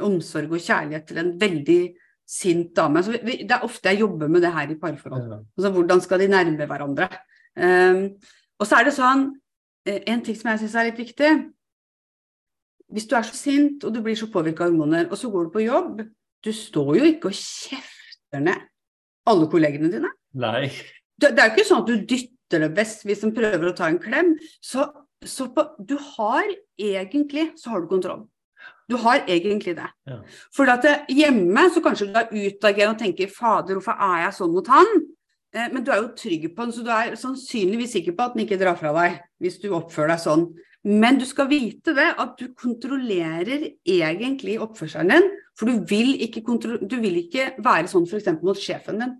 omsorg 0.00 0.52
og 0.54 0.62
kjærlighet 0.62 1.08
til 1.08 1.20
en 1.22 1.32
veldig 1.40 1.80
sint 2.30 2.74
dame. 2.76 3.00
Altså, 3.00 3.16
vi, 3.26 3.40
det 3.42 3.56
er 3.56 3.66
ofte 3.66 3.90
jeg 3.90 4.04
jobber 4.04 4.30
med 4.30 4.44
det 4.44 4.52
her 4.54 4.70
i 4.70 4.78
parforhold. 4.78 5.32
Altså, 5.56 5.72
hvordan 5.74 6.02
skal 6.04 6.22
de 6.22 6.28
nærme 6.30 6.68
hverandre? 6.70 7.08
Um, 7.58 8.04
og 8.60 8.68
så 8.68 8.78
er 8.78 8.86
det 8.86 8.94
sånn, 8.94 9.24
eh, 9.88 10.04
en 10.12 10.20
ting 10.22 10.36
som 10.38 10.52
jeg 10.52 10.60
syns 10.62 10.76
er 10.78 10.86
litt 10.86 11.00
viktig 11.00 11.30
Hvis 12.94 13.08
du 13.10 13.16
er 13.18 13.26
så 13.26 13.34
sint 13.34 13.82
og 13.82 13.90
du 13.90 13.98
blir 14.04 14.14
så 14.14 14.28
påvirka 14.30 14.62
av 14.62 14.70
hormoner, 14.70 15.08
og 15.10 15.18
så 15.18 15.32
går 15.32 15.48
du 15.48 15.50
på 15.56 15.64
jobb 15.64 16.04
Du 16.46 16.52
står 16.54 16.92
jo 17.00 17.08
ikke 17.10 17.32
og 17.32 17.40
kjefter 17.40 18.44
ned 18.46 18.69
alle 19.30 19.48
kollegene 19.52 19.92
dine. 19.92 20.10
Nei. 20.40 20.66
Det, 21.20 21.32
det 21.36 21.42
er 21.42 21.50
jo 21.50 21.56
ikke 21.56 21.68
sånn 21.68 21.84
at 21.84 21.90
du 21.90 22.08
dytter 22.14 22.64
det 22.64 22.72
best 22.76 23.06
hvis 23.06 23.24
en 23.26 23.34
prøver 23.36 23.70
å 23.70 23.76
ta 23.76 23.88
en 23.90 24.00
klem. 24.02 24.34
Så, 24.64 24.86
så 25.26 25.48
på, 25.54 25.64
du 25.78 25.96
har 26.16 26.48
egentlig 26.80 27.50
så 27.60 27.74
har 27.74 27.84
du 27.84 27.90
kontroll. 27.90 28.26
Du 28.90 28.96
har 29.00 29.22
egentlig 29.30 29.76
det. 29.78 29.86
Ja. 30.10 30.18
For 30.54 30.68
at 30.72 30.86
hjemme 31.08 31.68
så 31.70 31.82
kanskje 31.84 32.10
du 32.10 32.18
er 32.18 32.32
utagerende 32.34 32.96
og 32.96 33.02
tenker 33.04 33.30
'fader, 33.30 33.78
hvorfor 33.78 33.94
er 33.94 34.26
jeg 34.26 34.36
sånn 34.40 34.54
mot 34.56 34.70
han?' 34.72 35.00
Eh, 35.50 35.66
men 35.72 35.82
du 35.82 35.90
er 35.90 36.02
jo 36.02 36.12
trygg 36.14 36.44
på 36.54 36.62
den, 36.62 36.72
så 36.72 36.84
du 36.86 36.90
er 36.94 37.16
sannsynligvis 37.18 37.96
sikker 37.96 38.14
på 38.14 38.26
at 38.26 38.36
den 38.36 38.44
ikke 38.44 38.58
drar 38.60 38.76
fra 38.78 38.92
deg 38.94 39.16
hvis 39.42 39.58
du 39.62 39.72
oppfører 39.74 40.14
deg 40.14 40.22
sånn. 40.22 40.44
Men 40.86 41.18
du 41.20 41.26
skal 41.28 41.50
vite 41.50 41.92
det, 41.96 42.06
at 42.22 42.36
du 42.38 42.54
kontrollerer 42.56 43.66
egentlig 43.84 44.60
oppførselen 44.62 45.10
din 45.10 45.26
for 45.60 45.68
du 45.68 45.82
vil 45.90 46.14
ikke, 46.24 46.40
du 46.88 46.94
vil 47.02 47.18
ikke 47.20 47.50
være 47.60 47.90
sånn 47.90 48.06
f.eks. 48.08 48.30
mot 48.40 48.56
sjefen 48.56 49.02
din. 49.02 49.18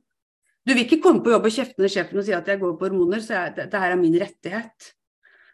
Du 0.64 0.72
vil 0.72 0.86
ikke 0.86 1.02
komme 1.04 1.20
på 1.24 1.34
jobb 1.34 1.48
og 1.48 1.52
kjefte 1.52 1.82
ned 1.82 1.92
sjefen 1.92 2.20
og 2.20 2.24
si 2.24 2.32
at 2.36 2.48
jeg 2.48 2.60
går 2.62 2.72
på 2.78 2.88
hormoner, 2.88 3.20
så 3.24 3.36
jeg, 3.36 3.52
det, 3.58 3.68
det, 3.72 3.82
her 3.82 3.92
er 3.92 4.00
min 4.00 4.16
rettighet. 4.20 4.90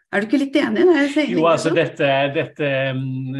Er 0.07 0.23
du 0.23 0.29
ikke 0.29 0.39
litt 0.39 0.55
enig? 0.55 0.85
jo, 1.33 1.43
altså 1.49 1.73
dette, 1.75 2.07
dette, 2.31 2.67
mm, 2.95 3.33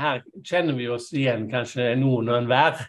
Her 0.00 0.22
kjenner 0.48 0.78
vi 0.78 0.86
oss 0.88 1.10
igjen, 1.12 1.44
kanskje 1.50 1.90
noen 2.00 2.30
og 2.32 2.38
enhver. 2.38 2.80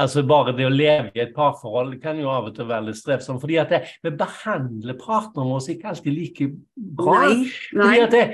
Altså 0.00 0.26
Bare 0.28 0.52
det 0.56 0.66
å 0.68 0.72
leve 0.72 1.08
i 1.16 1.22
et 1.24 1.32
parforhold 1.36 1.96
kan 2.02 2.20
jo 2.20 2.28
av 2.28 2.50
og 2.50 2.58
til 2.58 2.68
være 2.68 2.90
litt 2.90 3.00
strevsomt. 3.00 3.40
fordi 3.40 3.56
at 3.62 3.72
det, 3.72 3.80
vi 4.04 4.12
behandler 4.12 5.00
partnerne 5.00 5.54
våre 5.54 5.78
ikke 5.78 5.94
alltid 5.94 6.18
like 6.18 6.50
bra. 6.76 7.22
Nei, 7.24 7.48
nei. 7.72 7.86
Fordi 7.86 8.04
at 8.04 8.12
det, 8.18 8.26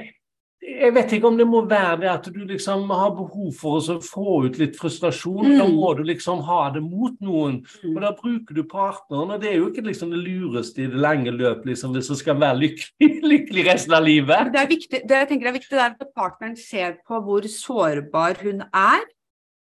jeg 0.71 0.95
vet 0.95 1.13
ikke 1.17 1.29
om 1.29 1.37
det 1.39 1.47
må 1.49 1.61
være 1.69 1.99
det 2.03 2.09
at 2.13 2.27
du 2.33 2.41
liksom 2.47 2.89
har 2.93 3.13
behov 3.17 3.51
for 3.59 3.79
å 3.81 3.97
få 4.05 4.41
ut 4.47 4.59
litt 4.61 4.79
frustrasjon. 4.79 5.53
Mm. 5.53 5.59
Da 5.59 5.67
må 5.71 5.93
du 5.99 6.03
liksom 6.07 6.43
ha 6.47 6.61
det 6.75 6.83
mot 6.85 7.15
noen. 7.25 7.61
Mm. 7.83 7.95
Og 7.95 8.01
da 8.05 8.13
bruker 8.17 8.57
du 8.57 8.63
partneren, 8.71 9.35
og 9.35 9.43
det 9.43 9.53
er 9.53 9.59
jo 9.59 9.71
ikke 9.71 9.87
liksom 9.89 10.15
det 10.15 10.23
lureste 10.23 10.85
i 10.85 10.91
det 10.91 11.01
lange 11.01 11.33
løp 11.35 11.65
liksom, 11.69 11.95
hvis 11.97 12.11
du 12.13 12.17
skal 12.19 12.41
være 12.41 12.61
lykkelig, 12.65 13.11
lykkelig, 13.33 13.65
resten 13.71 13.97
av 13.97 14.05
livet. 14.07 14.53
Det 14.55 14.63
er 14.63 14.75
viktig, 14.75 15.03
det 15.09 15.23
jeg 15.23 15.31
tenker 15.33 15.51
er 15.51 15.57
viktig, 15.57 15.81
at 15.87 16.05
partneren 16.17 16.59
ser 16.59 17.01
på 17.07 17.23
hvor 17.25 17.49
sårbar 17.51 18.41
hun 18.45 18.67
er. 18.71 19.09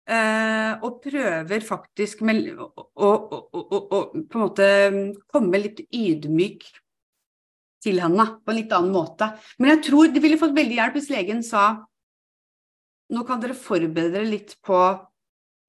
Uh, 0.04 0.84
og 0.84 0.98
prøver 1.00 1.64
faktisk 1.64 2.26
med, 2.28 2.50
å, 2.60 2.66
å, 2.76 3.12
å, 3.40 3.62
å, 3.80 4.00
på 4.12 4.36
en 4.36 4.42
måte 4.42 4.66
komme 5.32 5.62
litt 5.64 5.80
ydmyk 5.96 6.66
til 7.84 8.00
henne 8.02 8.26
på 8.40 8.54
en 8.54 8.60
litt 8.60 8.76
annen 8.76 8.94
måte. 8.96 9.30
Men 9.60 9.76
jeg 9.76 9.84
tror 9.90 10.12
de 10.14 10.22
ville 10.24 10.40
fått 10.40 10.56
veldig 10.56 10.80
hjelp 10.80 11.00
hvis 11.00 11.12
legen 11.14 11.44
sa 11.46 11.66
nå 13.14 13.24
kan 13.28 13.42
dere 13.42 13.58
forberede 13.58 14.16
dere 14.16 14.30
litt 14.30 14.56
på 14.66 14.80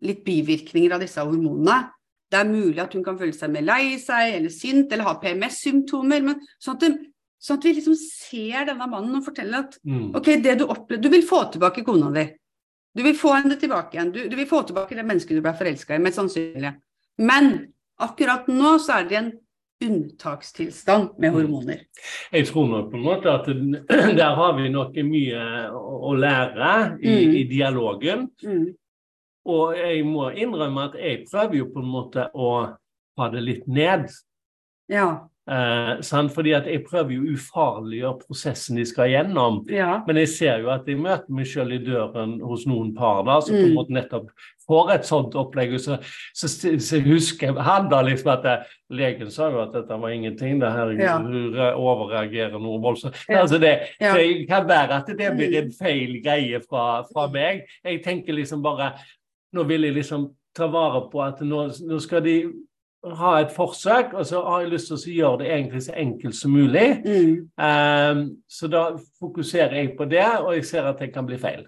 litt 0.04 0.22
bivirkninger 0.26 0.94
av 0.94 1.02
disse 1.02 1.22
hormonene. 1.22 1.90
Det 2.30 2.40
er 2.40 2.48
mulig 2.48 2.80
at 2.82 2.94
hun 2.96 3.04
kan 3.06 3.18
føle 3.18 3.34
seg 3.36 3.52
mer 3.52 3.66
lei 3.66 3.96
seg 4.00 4.38
eller 4.38 4.52
sint 4.52 4.92
eller 4.92 5.06
ha 5.08 5.16
PMS-symptomer. 5.20 6.24
men 6.24 6.40
sånn 6.62 6.78
at, 6.78 6.86
det, 6.86 7.10
sånn 7.38 7.60
at, 7.60 7.66
vi 7.66 7.74
liksom 7.78 7.98
ser 8.00 8.70
denne 8.70 8.88
mannen 8.90 9.20
og 9.20 9.26
forteller 9.26 9.66
at 9.66 9.76
mm. 9.84 10.08
ok, 10.16 10.32
det 10.42 10.56
du 10.60 10.64
opplevde 10.66 11.04
Du 11.04 11.12
vil 11.12 11.26
få 11.26 11.44
tilbake 11.52 11.84
kona 11.86 12.10
di. 12.14 12.26
Du 12.94 13.02
vil 13.02 13.16
få 13.18 13.34
henne 13.36 13.58
tilbake 13.60 13.96
igjen. 13.96 14.12
Du, 14.14 14.20
du 14.30 14.36
vil 14.38 14.50
få 14.50 14.62
tilbake 14.66 14.96
det 14.96 15.06
mennesket 15.06 15.36
du 15.36 15.44
ble 15.44 15.54
forelska 15.58 15.96
i, 15.96 16.02
mest 16.02 16.20
sannsynlig. 16.20 16.74
Men 17.22 17.54
akkurat 18.02 18.48
nå 18.50 18.76
så 18.82 19.00
er 19.00 19.08
det 19.10 19.20
en 19.20 19.32
unntakstilstand 19.86 21.18
med 21.18 21.30
mm. 21.30 21.36
hormoner? 21.36 21.82
Jeg 22.32 22.48
tror 22.50 22.68
nok 22.70 22.90
på 22.92 22.98
en 23.00 23.04
måte 23.04 23.32
at 23.32 23.50
der 24.20 24.38
har 24.38 24.56
vi 24.58 24.70
nok 24.72 24.96
mye 25.08 25.44
å 25.74 26.14
lære 26.18 26.72
i, 27.00 27.12
mm. 27.12 27.36
i 27.40 27.44
dialogen. 27.50 28.26
Mm. 28.44 28.72
Og 29.44 29.76
jeg 29.76 30.04
må 30.08 30.30
innrømme 30.32 30.88
at 30.88 30.96
jeg 31.00 31.26
prøver 31.28 31.60
jo 31.60 31.68
på 31.74 31.84
en 31.84 31.92
måte 31.92 32.28
å 32.32 32.50
ha 33.18 33.30
det 33.32 33.44
litt 33.44 33.66
ned. 33.68 34.08
Ja. 34.90 35.28
Eh, 35.46 36.00
sant? 36.00 36.32
Fordi 36.32 36.54
at 36.56 36.64
Jeg 36.64 36.86
prøver 36.86 37.10
jo 37.12 37.22
å 37.26 37.32
ufarliggjøre 37.36 38.20
prosessen 38.26 38.76
de 38.76 38.84
skal 38.88 39.10
gjennom. 39.12 39.58
Ja. 39.68 39.98
Men 40.06 40.16
jeg 40.16 40.28
ser 40.32 40.62
jo 40.62 40.70
at 40.72 40.86
jeg 40.88 40.96
møter 40.96 41.28
meg 41.28 41.44
sjøl 41.50 41.74
i 41.76 41.78
døren 41.84 42.38
hos 42.40 42.64
noen 42.66 42.94
par 42.96 43.22
da, 43.24 43.40
som 43.44 43.54
på 43.54 43.60
en 43.60 43.68
Mm. 43.68 43.74
måte 43.76 43.92
nettopp 43.92 44.30
får 44.66 44.90
et 44.94 45.04
sånt 45.04 45.34
opplegg. 45.34 45.74
Så, 45.78 45.98
så, 46.32 46.48
så 46.48 46.96
jeg 46.96 47.04
husker 47.04 47.52
han 47.60 47.90
da 47.90 48.00
liksom 48.02 48.32
at 48.32 48.42
det, 48.42 48.56
legen 48.90 49.30
sa 49.30 49.50
jo 49.50 49.60
at 49.60 49.72
dette 49.72 50.00
var 50.00 50.08
ingenting. 50.16 50.58
det 50.60 50.72
her 50.72 50.90
Ja. 50.92 51.18
Re- 51.18 51.74
overreagerer 51.76 52.58
noe 52.58 52.80
voldsomt. 52.80 53.14
Ja. 53.28 53.42
Altså 53.42 53.58
det, 53.60 53.88
Ja. 54.00 54.14
det 54.16 54.48
kan 54.48 54.66
være 54.66 54.90
at 54.96 55.06
det 55.06 55.36
blir 55.36 55.50
Mm. 55.50 55.64
en 55.64 55.70
feil 55.72 56.22
greie 56.22 56.60
fra, 56.66 57.02
fra 57.12 57.28
meg. 57.28 57.66
Jeg 57.84 58.02
tenker 58.02 58.32
liksom 58.32 58.62
bare 58.62 58.94
Nå 59.52 59.62
vil 59.68 59.82
jeg 59.82 59.94
liksom 59.94 60.34
ta 60.54 60.66
vare 60.66 61.08
på 61.12 61.20
at 61.22 61.38
nå, 61.40 61.68
nå 61.86 62.00
skal 62.00 62.20
de 62.22 62.52
ha 63.18 63.34
et 63.40 63.52
forsøk, 63.52 64.14
og 64.14 64.26
så 64.26 64.40
har 64.46 64.62
jeg 64.62 64.72
lyst 64.72 64.90
til 64.90 64.96
å 64.96 65.14
gjøre 65.18 65.40
det 65.42 65.50
egentlig 65.52 65.82
så 65.84 65.94
enkelt 66.00 66.36
som 66.38 66.54
mulig. 66.54 66.88
Mm. 67.04 67.36
Um, 67.60 68.24
så 68.48 68.70
da 68.72 68.84
fokuserer 69.20 69.76
jeg 69.80 69.94
på 69.98 70.08
det, 70.10 70.24
og 70.40 70.54
jeg 70.56 70.66
ser 70.68 70.88
at 70.88 71.02
det 71.02 71.12
kan 71.14 71.26
bli 71.28 71.38
feil. 71.40 71.66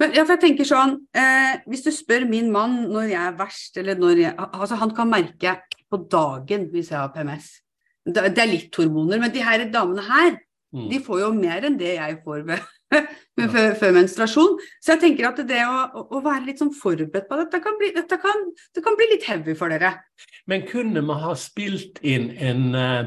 Men 0.00 0.14
ja, 0.14 0.24
for 0.24 0.34
jeg 0.34 0.42
tenker 0.42 0.66
sånn, 0.66 0.96
eh, 1.14 1.60
Hvis 1.70 1.84
du 1.84 1.92
spør 1.94 2.24
min 2.26 2.48
mann 2.50 2.88
når 2.90 3.12
jeg 3.12 3.20
er 3.20 3.36
verst, 3.38 3.76
eller 3.78 3.94
når 3.94 4.22
jeg 4.24 4.32
Altså, 4.48 4.74
han 4.80 4.90
kan 4.90 5.06
merke 5.06 5.52
på 5.86 6.00
dagen 6.10 6.64
hvis 6.72 6.90
jeg 6.90 6.98
har 6.98 7.12
PMS. 7.14 7.52
Det, 8.04 8.24
er 8.26 8.50
litt 8.50 8.74
hormoner, 8.74 9.20
men 9.22 9.30
de 9.30 9.44
her 9.44 9.62
damene 9.70 10.02
her, 10.02 10.34
Mm. 10.74 10.88
de 10.90 10.98
får 10.98 11.20
jo 11.20 11.28
mer 11.38 11.64
enn 11.68 11.76
det 11.78 11.92
jeg 11.94 12.16
får 12.24 12.40
ved, 12.48 12.62
med, 13.40 13.50
før, 13.54 13.74
før 13.80 13.94
menstruasjon. 13.98 14.54
Så 14.84 14.94
jeg 14.94 15.02
tenker 15.04 15.28
at 15.30 15.40
det 15.48 15.62
å, 15.66 15.80
å- 16.00 16.06
å 16.18 16.22
være 16.24 16.44
litt 16.48 16.62
sånn 16.62 16.72
forberedt 16.76 17.28
på 17.30 17.38
dette 17.40 17.60
kan 17.64 17.76
bli, 17.80 17.90
dette 17.96 18.18
kan, 18.22 18.46
det 18.76 18.84
kan 18.86 18.96
bli 19.00 19.10
litt 19.14 19.26
heavy 19.28 19.56
for 19.58 19.72
dere. 19.74 19.94
Men 20.50 20.66
kunne 20.68 21.02
vi 21.04 21.18
ha 21.24 21.34
spilt 21.38 22.00
inn 22.06 22.30
en, 22.36 22.64
eh, 22.78 23.04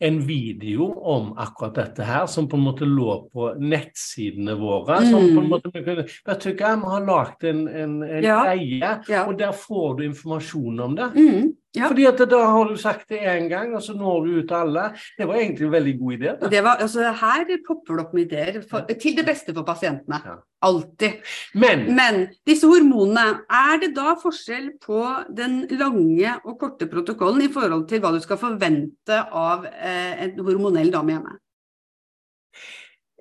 en 0.00 0.18
video 0.20 0.90
om 1.08 1.30
akkurat 1.40 1.74
dette 1.74 2.04
her, 2.04 2.26
som 2.28 2.48
på 2.48 2.56
en 2.58 2.64
måte 2.66 2.84
lå 2.84 3.14
på 3.32 3.46
nettsidene 3.58 4.54
våre? 4.60 4.98
Som 5.06 5.22
på 5.22 5.40
en 5.40 5.46
Mm. 5.46 5.48
måte 5.48 5.70
vi 5.72 5.82
kunne, 5.84 6.04
vet 6.26 6.40
du 6.44 6.50
hva, 6.52 6.74
vi 6.76 6.90
har 6.92 7.06
lagd 7.06 7.44
en, 7.44 7.68
en, 7.68 8.02
en 8.02 8.22
Ja. 8.24 8.42
greie, 8.44 9.00
Ja. 9.08 9.24
og 9.26 9.38
der 9.38 9.52
får 9.52 9.96
du 9.96 10.04
informasjon 10.04 10.80
om 10.80 10.96
det. 10.96 11.08
Mm, 11.16 11.52
ja. 11.74 11.88
Fordi 11.88 12.06
at 12.06 12.18
da 12.28 12.42
har 12.46 12.68
du 12.68 12.76
sagt 12.76 13.08
det 13.08 13.20
én 13.20 13.48
gang, 13.48 13.74
og 13.74 13.80
så 13.82 13.94
når 13.96 14.24
du 14.26 14.38
ut 14.42 14.52
alle. 14.52 14.92
Det 15.18 15.26
var 15.26 15.34
egentlig 15.34 15.64
en 15.66 15.72
veldig 15.72 15.98
god 15.98 16.12
idé. 16.12 16.50
Det 16.50 16.62
var, 16.64 16.76
altså, 16.80 17.00
her 17.12 17.44
popper 17.66 17.96
det 17.96 18.04
opp 18.06 18.14
med 18.14 18.22
ideer 18.32 18.62
for, 18.68 18.80
til 18.80 19.16
det 19.16 19.24
beste 19.26 19.54
for 19.54 19.62
pasientene. 19.62 20.20
Alltid. 20.66 21.22
Men 21.54 21.86
Men 21.94 22.20
disse 22.48 22.66
hormonene, 22.70 23.26
er 23.48 23.80
det 23.84 23.92
da 23.96 24.14
forskjell 24.20 24.72
på 24.82 25.00
den 25.36 25.62
lange 25.78 26.34
og 26.44 26.58
korte 26.60 26.88
protokollen 26.90 27.46
i 27.46 27.50
forhold 27.54 27.86
til 27.90 28.02
hva 28.02 28.12
du 28.16 28.20
skal 28.24 28.40
forvente 28.40 29.20
av 29.30 29.66
eh, 29.70 30.14
en 30.26 30.38
hormonell 30.42 30.90
dame 30.94 31.14
hjemme? 31.16 31.36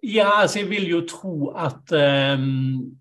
Ja, 0.06 0.30
altså 0.44 0.60
jeg 0.64 0.70
vil 0.70 0.90
jo 0.92 1.02
tro 1.10 1.50
at 1.58 1.94
ehm, 1.98 2.94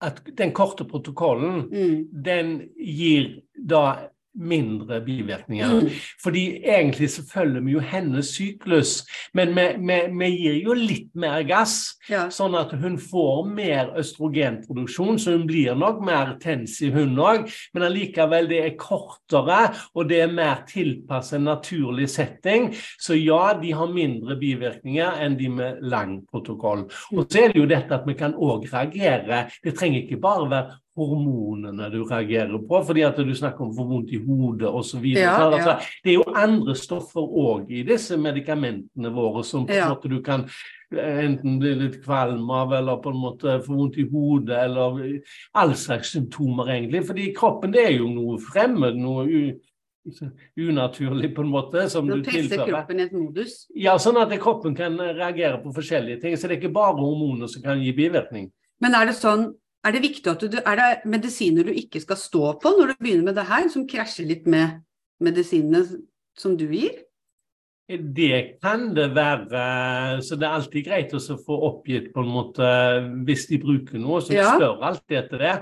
at 0.00 0.22
den 0.38 0.52
korte 0.56 0.86
protokollen, 0.88 1.66
Mm. 1.68 2.22
den 2.24 2.52
gir 2.78 3.42
da 3.54 4.08
mindre 4.34 5.00
bivirkninger. 5.04 5.80
Mm. 5.80 5.88
Fordi 6.22 6.44
egentlig 6.64 7.10
så 7.10 7.24
følger 7.32 7.60
vi 7.60 7.72
jo 7.72 7.80
hennes 7.80 8.26
syklus, 8.26 8.92
men 9.34 9.54
vi, 9.56 9.66
vi, 9.78 9.98
vi 10.20 10.30
gir 10.36 10.58
jo 10.64 10.76
litt 10.76 11.10
mer 11.18 11.42
gass. 11.48 11.96
Ja. 12.10 12.28
Sånn 12.32 12.54
at 12.58 12.72
hun 12.78 12.98
får 13.00 13.48
mer 13.50 13.92
østrogenproduksjon, 14.00 15.18
så 15.18 15.34
hun 15.36 15.46
blir 15.50 15.74
nok 15.78 16.02
mer 16.06 16.36
tens 16.42 16.78
i 16.84 16.92
hun 16.94 17.18
òg. 17.18 17.50
Men 17.74 17.88
allikevel, 17.88 18.48
det 18.50 18.62
er 18.64 18.76
kortere, 18.80 19.60
og 19.94 20.10
det 20.10 20.22
er 20.24 20.34
mer 20.34 20.62
tilpasset 20.68 21.40
en 21.40 21.48
naturlig 21.50 22.08
setting. 22.10 22.70
Så 22.98 23.18
ja, 23.18 23.54
de 23.60 23.72
har 23.76 23.94
mindre 23.94 24.36
bivirkninger 24.40 25.20
enn 25.24 25.38
de 25.38 25.50
med 25.52 25.82
lang 25.82 26.20
protokoll. 26.30 26.86
Og 27.14 27.26
så 27.26 27.44
er 27.44 27.52
det 27.52 27.62
jo 27.62 27.68
dette 27.70 27.96
at 27.96 28.06
vi 28.08 28.16
kan 28.18 28.36
òg 28.36 28.68
reagere. 28.70 29.46
Det 29.64 29.76
trenger 29.78 30.04
ikke 30.04 30.22
bare 30.22 30.50
være 30.50 30.78
hormonene 30.98 31.86
du 31.92 32.00
reagerer 32.04 32.58
på, 32.68 32.80
fordi 32.86 33.02
at 33.06 33.16
du 33.16 33.30
snakker 33.34 33.62
om 33.64 33.70
å 33.70 33.76
få 33.78 33.86
vondt 33.88 34.10
i 34.12 34.18
hodet 34.24 34.68
osv. 34.68 35.04
Ja, 35.14 35.36
Altså, 35.50 35.76
ja. 35.76 35.78
det 36.04 36.10
er 36.12 36.16
jo 36.18 36.24
andre 36.34 36.74
stoffer 36.74 37.22
òg 37.22 37.70
i 37.70 37.82
disse 37.86 38.16
medikamentene 38.18 39.12
våre 39.14 39.44
som 39.44 39.66
på 39.66 39.72
en 39.72 39.78
Ja. 39.78 39.88
måte 39.94 40.08
du 40.10 40.20
kan 40.22 40.44
eh, 40.92 41.24
enten 41.24 41.58
bli 41.60 41.74
litt 41.74 42.02
kvalm 42.04 42.50
av, 42.50 42.72
eller 42.72 42.96
på 42.98 43.10
en 43.14 43.20
måte 43.22 43.60
få 43.62 43.76
vondt 43.78 43.98
i 43.98 44.08
hodet, 44.10 44.58
eller 44.64 45.20
all 45.54 45.74
slags 45.74 46.10
symptomer, 46.12 46.66
egentlig. 46.74 47.04
Fordi 47.06 47.32
kroppen 47.36 47.70
det 47.72 47.84
er 47.86 47.92
jo 47.98 48.08
noe 48.10 48.38
fremmed, 48.42 48.96
noe 48.98 49.24
u, 49.26 49.52
unaturlig, 50.58 51.34
på 51.36 51.42
en 51.44 51.48
måte, 51.52 51.88
som 51.90 52.06
Nå 52.06 52.16
du 52.16 52.22
tilfører. 52.30 52.66
kroppen 52.68 53.00
i 53.00 53.02
et 53.04 53.12
modus. 53.12 53.66
Ja, 53.76 53.94
sånn 53.98 54.16
at 54.20 54.32
kroppen 54.40 54.74
kan 54.74 54.96
reagere 54.98 55.62
på 55.62 55.72
forskjellige 55.76 56.20
ting. 56.22 56.36
Så 56.36 56.48
det 56.48 56.56
er 56.58 56.62
ikke 56.62 56.72
bare 56.74 56.96
hormoner 56.98 57.46
som 57.48 57.62
kan 57.62 57.78
gi 57.80 57.92
bivirkning. 57.92 58.50
Men 58.80 58.94
er 58.94 59.06
det 59.06 59.14
sånn 59.14 59.52
er 59.84 59.94
det 59.94 60.02
viktig 60.04 60.30
at 60.30 60.42
du, 60.44 60.56
er 60.60 60.80
det 60.80 60.88
medisiner 61.08 61.64
du 61.66 61.72
ikke 61.72 62.02
skal 62.02 62.18
stå 62.20 62.54
på 62.60 62.72
når 62.76 62.92
du 62.92 62.98
begynner 63.00 63.30
med 63.30 63.38
det 63.40 63.46
her, 63.48 63.68
som 63.72 63.86
krasjer 63.88 64.28
litt 64.28 64.48
med 64.50 64.80
medisinene 65.24 65.84
som 66.38 66.56
du 66.60 66.66
gir? 66.68 66.98
Det 67.90 68.60
kan 68.62 68.92
det 68.94 69.08
være. 69.16 70.20
Så 70.22 70.36
det 70.38 70.46
er 70.46 70.56
alltid 70.60 70.84
greit 70.86 71.14
å 71.16 71.18
få 71.18 71.56
oppgitt 71.66 72.12
på 72.14 72.22
en 72.22 72.30
måte 72.30 72.66
hvis 73.26 73.48
de 73.50 73.58
bruker 73.62 73.98
noe, 73.98 74.20
så 74.22 74.36
Ja. 74.36 74.52
spør 74.54 74.84
alltid 74.92 75.16
etter 75.24 75.38
det. 75.38 75.54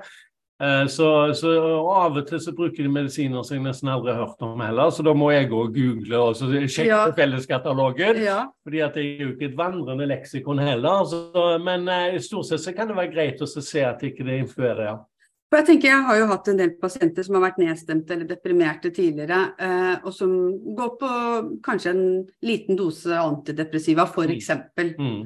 Eh, 0.61 0.87
Så, 0.91 1.09
så 1.39 1.53
og 1.79 1.91
Av 1.95 2.17
og 2.19 2.27
til 2.27 2.41
så 2.43 2.53
bruker 2.57 2.83
de 2.83 2.89
medisiner 2.91 3.45
som 3.47 3.57
jeg 3.57 3.63
nesten 3.65 3.89
aldri 3.93 4.11
har 4.15 4.25
hørt 4.27 4.43
om 4.43 4.59
heller, 4.61 4.91
så 4.91 5.05
da 5.07 5.13
må 5.15 5.31
jeg 5.31 5.51
gå 5.53 5.61
og 5.69 5.75
google 5.75 6.19
og 6.19 6.35
sjekke 6.35 6.87
Ja. 6.89 7.05
felleskatalogen. 7.15 8.23
Ja. 8.25 8.47
fordi 8.65 8.81
at 8.85 8.95
det 8.95 9.05
er 9.05 9.23
jo 9.25 9.29
ikke 9.37 9.47
et 9.53 9.57
vandrende 9.57 10.07
leksikon 10.09 10.59
heller. 10.59 11.05
Så, 11.07 11.59
men 11.63 11.87
i 11.89 12.19
stort 12.19 12.47
sett 12.47 12.61
så 12.61 12.75
kan 12.75 12.89
det 12.89 12.97
være 12.97 13.13
greit 13.15 13.41
å 13.41 13.47
se 13.47 13.85
at 13.85 14.03
ikke 14.03 14.25
det 14.27 14.41
influerer. 14.43 14.85
Ja. 14.85 14.97
For 15.49 15.63
jeg 15.63 15.67
tenker 15.67 15.89
jeg 15.89 16.05
har 16.05 16.17
jo 16.19 16.27
hatt 16.27 16.49
en 16.49 16.59
del 16.59 16.71
pasienter 16.77 17.23
som 17.25 17.39
har 17.39 17.47
vært 17.47 17.57
nedstemte 17.63 18.13
eller 18.13 18.27
deprimerte 18.29 18.91
tidligere, 18.93 19.55
eh, 19.59 19.95
og 20.05 20.13
som 20.13 20.29
går 20.77 20.91
på 21.01 21.13
kanskje 21.65 21.91
en 21.95 22.27
liten 22.43 22.77
dose 22.77 23.07
antidepressiva, 23.17 24.05
f.eks. 24.05 24.51
Mm. 24.99 25.23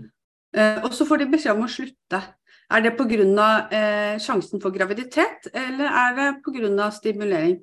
Eh, 0.54 0.78
og 0.84 0.92
så 0.94 1.06
får 1.08 1.18
de 1.24 1.26
beskjed 1.32 1.56
om 1.56 1.64
å 1.64 1.72
slutte. 1.72 2.20
Er 2.70 2.80
det 2.84 2.94
pga. 2.96 3.50
Eh, 3.72 4.14
sjansen 4.22 4.60
for 4.62 4.70
graviditet, 4.70 5.50
eller 5.54 5.88
er 5.88 6.16
det 6.16 6.30
pga. 6.44 6.90
stimulering? 6.90 7.60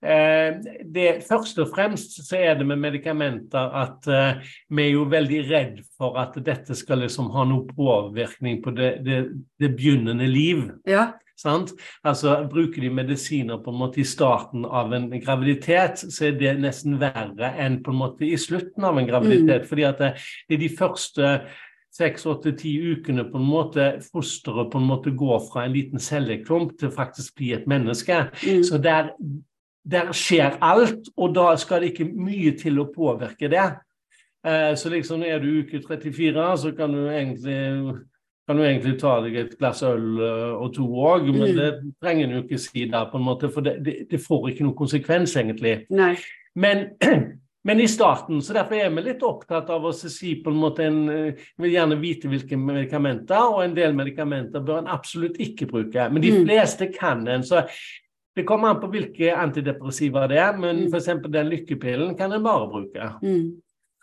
Eh, 0.00 0.56
det, 0.84 1.08
først 1.28 1.58
og 1.60 1.74
fremst 1.74 2.14
så 2.24 2.38
er 2.38 2.54
det 2.56 2.64
med 2.64 2.80
medikamenter 2.80 3.74
at 3.82 4.06
eh, 4.08 4.46
vi 4.72 4.86
er 4.86 4.94
jo 4.94 5.02
veldig 5.12 5.40
redd 5.50 5.82
for 6.00 6.16
at 6.16 6.38
dette 6.40 6.72
skal 6.78 7.02
liksom 7.04 7.28
ha 7.34 7.44
noe 7.44 7.68
påvirkning 7.68 8.62
på 8.64 8.72
det, 8.78 8.94
det, 9.04 9.18
det 9.60 9.74
begynnende 9.76 10.28
liv. 10.30 10.70
Ja. 10.88 11.10
Sant? 11.40 11.74
Altså 12.04 12.38
Bruker 12.48 12.80
de 12.80 12.90
medisiner 12.92 13.60
på 13.60 13.72
en 13.72 13.80
måte 13.80 14.00
i 14.00 14.08
starten 14.08 14.64
av 14.64 14.92
en 14.96 15.10
graviditet, 15.20 16.00
så 16.00 16.30
er 16.30 16.40
det 16.40 16.56
nesten 16.60 16.96
verre 17.00 17.52
enn 17.60 17.82
på 17.84 17.92
en 17.92 18.00
måte 18.00 18.24
i 18.28 18.40
slutten 18.40 18.84
av 18.88 19.00
en 19.00 19.08
graviditet. 19.08 19.68
Fordi 19.68 19.84
at 19.88 20.00
det, 20.00 20.14
det 20.48 20.56
er 20.56 20.64
de 20.64 20.76
første 20.80 21.34
seks, 21.90 22.26
åtte, 22.30 22.52
ti 22.58 22.76
ukene 22.92 23.24
på 23.26 23.38
en 23.40 23.48
måte 23.50 23.86
fosteret 24.12 24.70
på 24.70 24.78
en 24.78 24.88
måte 24.88 25.10
går 25.10 25.40
fra 25.48 25.64
en 25.66 25.74
liten 25.74 25.98
celleklump 26.02 26.76
til 26.78 26.92
faktisk 26.94 27.34
bli 27.40 27.52
et 27.56 27.66
menneske. 27.70 28.28
Mm. 28.44 28.62
Så 28.64 28.78
der, 28.78 29.10
der 29.90 30.12
skjer 30.14 30.58
alt, 30.62 31.10
og 31.16 31.34
da 31.34 31.56
skal 31.58 31.82
det 31.82 31.92
ikke 31.92 32.10
mye 32.14 32.54
til 32.58 32.78
å 32.78 32.88
påvirke 32.94 33.50
det. 33.50 33.66
Eh, 34.46 34.72
så 34.78 34.92
liksom 34.92 35.24
er 35.26 35.42
du 35.42 35.50
uke 35.64 35.82
34, 35.82 36.46
så 36.62 36.72
kan 36.76 36.94
du 36.94 37.08
egentlig 37.08 37.58
kan 38.50 38.56
du 38.58 38.64
egentlig 38.64 38.96
ta 38.98 39.20
deg 39.22 39.36
et 39.38 39.52
glass 39.60 39.82
øl 39.86 40.18
eh, 40.26 40.54
og 40.58 40.72
to 40.74 40.82
òg, 40.82 41.28
men 41.30 41.52
Mm. 41.52 41.56
det 41.56 41.92
trenger 42.02 42.26
du 42.26 42.42
ikke 42.42 42.58
si 42.58 42.84
der, 42.90 43.04
på 43.10 43.18
en 43.18 43.24
måte, 43.24 43.48
for 43.48 43.60
det, 43.60 43.76
det, 43.84 43.94
det 44.10 44.18
får 44.20 44.48
ikke 44.50 44.64
noen 44.64 44.76
konsekvens, 44.76 45.36
egentlig. 45.36 45.86
Nei. 45.90 46.16
Men, 46.56 46.88
men 47.64 47.80
i 47.80 47.86
starten, 47.86 48.40
så 48.40 48.54
derfor 48.54 48.74
er 48.80 48.90
vi 48.90 49.02
litt 49.02 49.22
opptatt 49.22 49.68
av 49.70 49.82
å 49.84 49.92
si 49.94 50.42
på 50.42 50.50
en 50.50 50.56
måte 50.60 50.80
en, 50.86 51.08
eh, 51.10 51.32
vil 51.58 51.72
gjerne 51.74 52.00
vite 52.00 52.28
hvilke 52.28 52.56
medikamenter, 52.56 53.36
og 53.54 53.62
en 53.64 53.74
del 53.74 53.92
medikamenter 53.92 54.60
bør 54.64 54.78
en 54.78 54.86
absolutt 54.88 55.36
ikke 55.38 55.66
bruke. 55.68 56.10
Men 56.12 56.22
de 56.22 56.30
Mm. 56.32 56.46
fleste 56.46 56.92
kan 56.98 57.26
en. 57.28 57.42
så 57.42 57.66
det 58.36 58.46
kommer 58.46 58.68
an 58.70 58.80
på 58.80 58.90
hvilke 58.90 59.34
antidepressiva 59.36 60.26
det 60.28 60.38
er, 60.38 60.56
men 60.56 60.86
Mm. 60.86 60.94
f.eks. 60.94 61.06
den 61.30 61.50
lykkepillen 61.50 62.16
kan 62.16 62.32
en 62.32 62.42
bare 62.42 62.68
bruke. 62.70 63.20
Mm. 63.22 63.60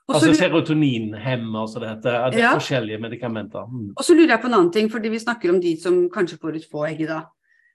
Altså 0.10 0.34
serotoninhemmer, 0.34 1.68
så 1.68 1.80
det 1.80 1.90
heter. 1.90 2.14
av 2.26 2.32
Det 2.32 2.40
er 2.40 2.44
Ja. 2.44 2.54
forskjellige 2.56 3.00
medikamenter. 3.02 3.66
Mm. 3.70 3.94
Og 3.98 4.04
så 4.04 4.14
lurer 4.16 4.28
jeg 4.30 4.42
på 4.42 4.46
en 4.46 4.54
annen 4.54 4.72
ting, 4.72 4.90
fordi 4.90 5.10
vi 5.10 5.20
snakker 5.20 5.50
om 5.50 5.60
de 5.60 5.76
som 5.78 6.10
kanskje 6.10 6.40
får 6.40 6.56
ut 6.56 6.70
få 6.72 6.88
egg 6.90 7.08
da. 7.08 7.24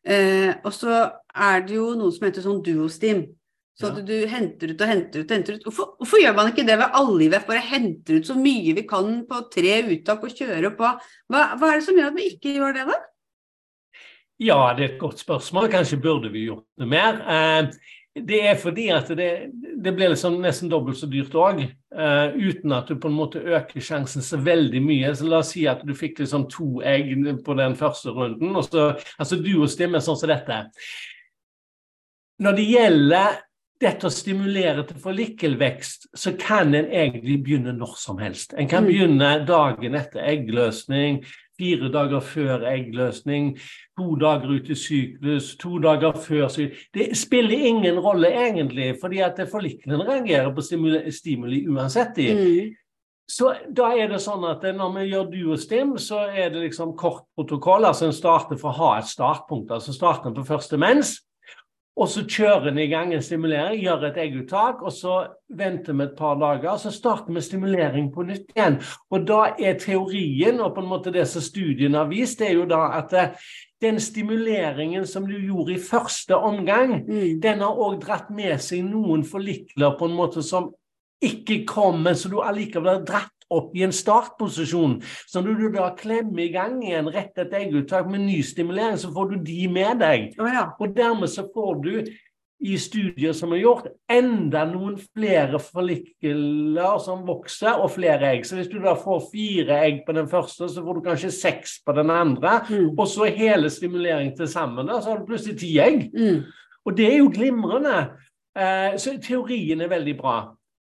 Eh, 0.04 0.54
og 0.64 0.72
så 0.72 1.12
er 1.34 1.60
det 1.60 1.74
jo 1.76 1.94
noe 1.94 2.10
som 2.10 2.26
heter 2.28 2.42
sånn 2.42 2.62
duostim. 2.64 3.26
Så 3.78 3.88
at 3.88 4.02
du 4.04 4.14
henter 4.28 4.74
ut 4.74 4.82
og 4.84 4.90
henter 4.90 5.22
ut 5.22 5.30
og 5.30 5.36
henter 5.36 5.56
ut. 5.56 5.62
Hvorfor, 5.64 5.94
hvorfor 6.00 6.20
gjør 6.20 6.34
man 6.36 6.50
ikke 6.52 6.66
det 6.68 6.76
ved 6.80 6.98
alle 6.98 7.24
IVF? 7.24 7.46
Bare 7.48 7.62
henter 7.70 8.18
ut 8.18 8.28
så 8.28 8.36
mye 8.36 8.74
vi 8.76 8.84
kan 8.88 9.14
på 9.28 9.40
tre 9.54 9.78
uttak 9.94 10.26
og 10.28 10.36
kjører 10.36 10.76
på. 10.76 10.90
Hva, 11.32 11.46
hva 11.56 11.70
er 11.70 11.80
det 11.80 11.86
som 11.86 11.96
gjør 11.96 12.12
at 12.12 12.18
vi 12.20 12.28
ikke 12.34 12.52
gjør 12.58 12.76
det, 12.76 12.84
da? 12.90 13.00
Ja, 14.42 14.60
det 14.76 14.84
er 14.84 14.92
et 14.92 15.00
godt 15.00 15.22
spørsmål. 15.22 15.70
Kanskje 15.72 16.02
burde 16.02 16.30
vi 16.34 16.46
gjort 16.50 16.66
det 16.80 16.88
mer. 16.90 17.20
Eh, 17.22 17.72
Det 18.12 18.42
er 18.44 18.58
fordi 18.60 18.90
at 18.92 19.08
det, 19.16 19.28
det 19.84 19.92
blir 19.96 20.10
liksom 20.12 20.34
nesten 20.42 20.68
dobbelt 20.68 20.98
så 21.00 21.06
dyrt 21.08 21.32
òg, 21.32 21.62
uh, 21.96 22.34
uten 22.36 22.74
at 22.76 22.90
du 22.90 22.98
på 23.00 23.08
en 23.08 23.16
måte 23.16 23.40
øker 23.40 23.80
sjansen 23.80 24.20
så 24.24 24.36
veldig 24.36 24.82
mye. 24.84 25.14
Så 25.16 25.24
La 25.24 25.38
oss 25.40 25.54
si 25.54 25.64
at 25.66 25.80
du 25.86 25.94
fikk 25.96 26.20
liksom 26.20 26.44
to 26.52 26.82
egg 26.84 27.08
på 27.44 27.56
den 27.56 27.76
første 27.78 28.12
runden. 28.12 28.52
og 28.52 28.66
så, 28.68 28.90
altså 29.16 29.40
Duostim 29.40 29.96
er 29.96 30.04
sånn 30.04 30.20
som 30.20 30.28
dette. 30.28 30.60
Når 32.44 32.58
det 32.58 32.68
gjelder 32.68 33.40
dette 33.82 34.08
å 34.08 34.12
stimulere 34.12 34.84
til 34.86 34.98
forlikkelvekst, 35.02 36.12
så 36.14 36.34
kan 36.38 36.74
en 36.74 36.88
egentlig 36.88 37.40
begynne 37.44 37.74
når 37.76 37.96
som 38.00 38.20
helst. 38.22 38.54
En 38.56 38.70
kan 38.70 38.86
mm. 38.86 38.90
begynne 38.90 39.30
dagen 39.48 39.96
etter 39.98 40.22
eggløsning, 40.32 41.22
fire 41.58 41.90
dager 41.92 42.22
før 42.24 42.66
eggløsning, 42.70 43.56
to 43.98 44.14
dager 44.20 44.54
ut 44.56 44.70
i 44.72 44.76
syklus, 44.78 45.52
to 45.60 45.78
dager 45.82 46.16
før 46.18 46.48
syklus. 46.52 46.86
Det 46.94 47.10
spiller 47.18 47.66
ingen 47.72 47.98
rolle 48.02 48.32
egentlig, 48.32 48.94
fordi 49.00 49.22
at 49.24 49.40
forlikkelen 49.50 50.06
reagerer 50.08 50.52
på 50.54 50.64
stimuli, 50.64 51.02
stimuli 51.12 51.64
uansett. 51.68 52.18
i. 52.18 52.30
Mm. 52.32 52.78
Så 53.32 53.52
da 53.70 53.92
er 53.96 54.10
det 54.10 54.18
sånn 54.20 54.42
at 54.44 54.64
Når 54.76 54.90
vi 54.96 55.04
gjør 55.08 55.28
duostim, 55.30 55.92
så 55.98 56.26
er 56.28 56.50
det 56.52 56.66
liksom 56.66 56.96
kort 56.98 57.24
protokoll. 57.36 57.84
altså 57.84 58.06
En 58.06 58.12
starter 58.12 58.58
for 58.60 58.72
å 58.72 58.78
ha 58.80 58.98
et 58.98 59.08
startpunkt. 59.08 59.70
altså 59.70 59.92
Starter 59.92 60.34
på 60.34 60.44
første 60.44 60.76
mens. 60.76 61.20
Og 62.00 62.08
så 62.08 62.22
kjører 62.24 62.70
en 62.70 62.78
i 62.80 62.86
gang 62.88 63.10
en 63.12 63.22
stimulering, 63.22 63.82
gjør 63.82 64.06
et 64.08 64.20
egguttak, 64.22 64.80
og 64.80 64.94
så 64.96 65.16
venter 65.52 65.92
vi 65.92 66.06
et 66.06 66.14
par 66.16 66.38
dager. 66.40 66.70
og 66.70 66.80
Så 66.80 66.90
starter 66.90 67.34
vi 67.34 67.42
stimulering 67.44 68.08
på 68.14 68.24
nytt 68.24 68.54
igjen. 68.56 68.78
Og 69.10 69.26
da 69.28 69.42
er 69.60 69.76
teorien, 69.78 70.60
og 70.60 70.74
på 70.74 70.80
en 70.80 70.88
måte 70.88 71.12
det 71.12 71.26
som 71.28 71.44
studien 71.44 71.94
har 71.94 72.08
vist, 72.08 72.38
det 72.40 72.48
er 72.48 72.56
jo 72.56 72.64
da 72.70 72.86
at 72.96 73.12
eh, 73.12 73.50
den 73.82 74.00
stimuleringen 74.00 75.06
som 75.06 75.26
du 75.28 75.36
gjorde 75.36 75.74
i 75.74 75.82
første 75.82 76.36
omgang, 76.36 77.02
mm. 77.04 77.40
den 77.42 77.60
har 77.60 77.84
òg 77.84 78.00
dratt 78.00 78.30
med 78.32 78.56
seg 78.62 78.86
noen 78.86 79.26
forlikler 79.26 79.98
på 79.98 80.08
en 80.08 80.16
måte 80.16 80.44
som 80.46 80.70
ikke 81.22 81.62
kommer, 81.68 82.16
så 82.18 82.30
du 82.30 82.40
allikevel 82.42 82.96
har 82.96 83.06
dratt 83.06 83.41
opp 83.58 83.76
i 83.76 83.84
en 83.86 83.94
startposisjon. 83.94 84.98
Så 85.30 85.44
når 85.44 85.60
du 85.60 85.68
da 85.76 85.92
klemmer 85.98 86.44
i 86.46 86.50
gang 86.54 86.80
igjen 86.84 87.10
rett 87.12 87.36
etter 87.36 87.62
egguttak 87.62 88.10
med 88.10 88.26
ny 88.26 88.40
stimulering, 88.46 88.98
så 89.00 89.12
får 89.14 89.32
du 89.32 89.40
de 89.46 89.62
med 89.72 90.02
deg. 90.02 90.28
Oh, 90.40 90.50
ja. 90.50 90.68
Og 90.78 90.94
dermed 90.96 91.32
så 91.32 91.46
får 91.54 91.82
du 91.84 91.94
i 92.62 92.76
studier 92.78 93.34
som 93.34 93.50
er 93.54 93.64
gjort, 93.64 93.88
enda 94.10 94.62
noen 94.70 94.94
flere 95.00 95.58
follikler 95.58 96.98
som 97.02 97.24
vokser, 97.26 97.80
og 97.82 97.90
flere 97.96 98.30
egg. 98.30 98.46
Så 98.46 98.58
hvis 98.58 98.70
du 98.70 98.78
da 98.82 98.94
får 98.98 99.24
fire 99.32 99.80
egg 99.88 100.02
på 100.06 100.14
den 100.14 100.30
første, 100.30 100.68
så 100.70 100.84
får 100.84 100.98
du 100.98 101.04
kanskje 101.08 101.32
seks 101.34 101.80
på 101.82 101.94
den 101.96 102.12
andre. 102.14 102.60
Mm. 102.70 102.92
Og 102.94 103.06
så 103.10 103.26
hele 103.34 103.70
stimuleringen 103.72 104.36
til 104.38 104.50
sammen, 104.50 104.86
da, 104.86 105.00
så 105.02 105.10
har 105.10 105.22
du 105.22 105.30
plutselig 105.30 105.58
ti 105.58 105.72
egg. 105.82 106.06
Mm. 106.14 106.44
Og 106.86 106.96
det 106.98 107.08
er 107.08 107.18
jo 107.18 107.32
glimrende. 107.34 107.98
Eh, 108.54 108.94
så 109.00 109.16
teorien 109.22 109.82
er 109.82 109.90
veldig 109.90 110.16
bra. 110.18 110.36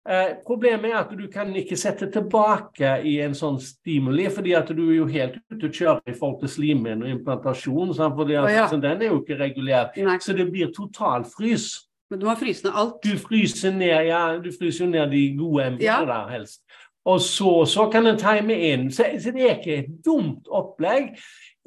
Eh, 0.08 0.32
problemet 0.46 0.90
er 0.90 0.96
at 0.98 1.12
du 1.14 1.28
kan 1.30 1.52
ikke 1.54 1.76
sette 1.78 2.08
tilbake 2.10 2.96
i 3.06 3.14
en 3.22 3.36
sånn 3.38 3.60
stimuli, 3.62 4.26
fordi 4.34 4.56
at 4.58 4.72
du 4.74 4.82
er 4.88 4.96
jo 4.96 5.06
helt 5.06 5.36
ute 5.52 5.68
å 5.68 5.76
kjøre 5.76 6.10
i 6.10 6.16
forhold 6.16 6.40
til 6.40 6.50
slimhinne 6.56 7.06
og 7.06 7.12
implantasjon. 7.20 7.94
Sant? 7.94 8.18
fordi 8.18 8.34
at, 8.34 8.48
oh, 8.48 8.54
ja. 8.56 8.66
Den 8.82 9.04
er 9.04 9.12
jo 9.12 9.20
ikke 9.20 9.38
regulert. 9.38 9.94
Nei. 10.02 10.18
Så 10.22 10.34
det 10.34 10.48
blir 10.50 10.72
totalfrys. 10.74 11.70
Men 12.10 12.20
du 12.20 12.26
må 12.26 12.34
fryse 12.36 12.66
ned 12.66 12.74
alt? 12.76 12.98
Du 13.06 13.14
fryser 13.16 13.72
ned, 13.72 14.08
ja, 14.10 14.24
du 14.42 14.50
fryser 14.52 14.84
jo 14.84 14.90
ned 14.90 15.14
de 15.14 15.22
gode 15.38 15.70
embryoene 15.70 15.86
ja. 15.86 16.02
der, 16.10 16.34
helst. 16.34 16.60
Og 17.08 17.22
så, 17.22 17.52
så 17.66 17.86
kan 17.90 18.06
en 18.06 18.18
time 18.18 18.58
inn. 18.68 18.90
Så, 18.94 19.06
så 19.22 19.32
det 19.34 19.46
er 19.46 19.56
ikke 19.56 19.78
et 19.80 19.94
dumt 20.04 20.50
opplegg. 20.50 21.14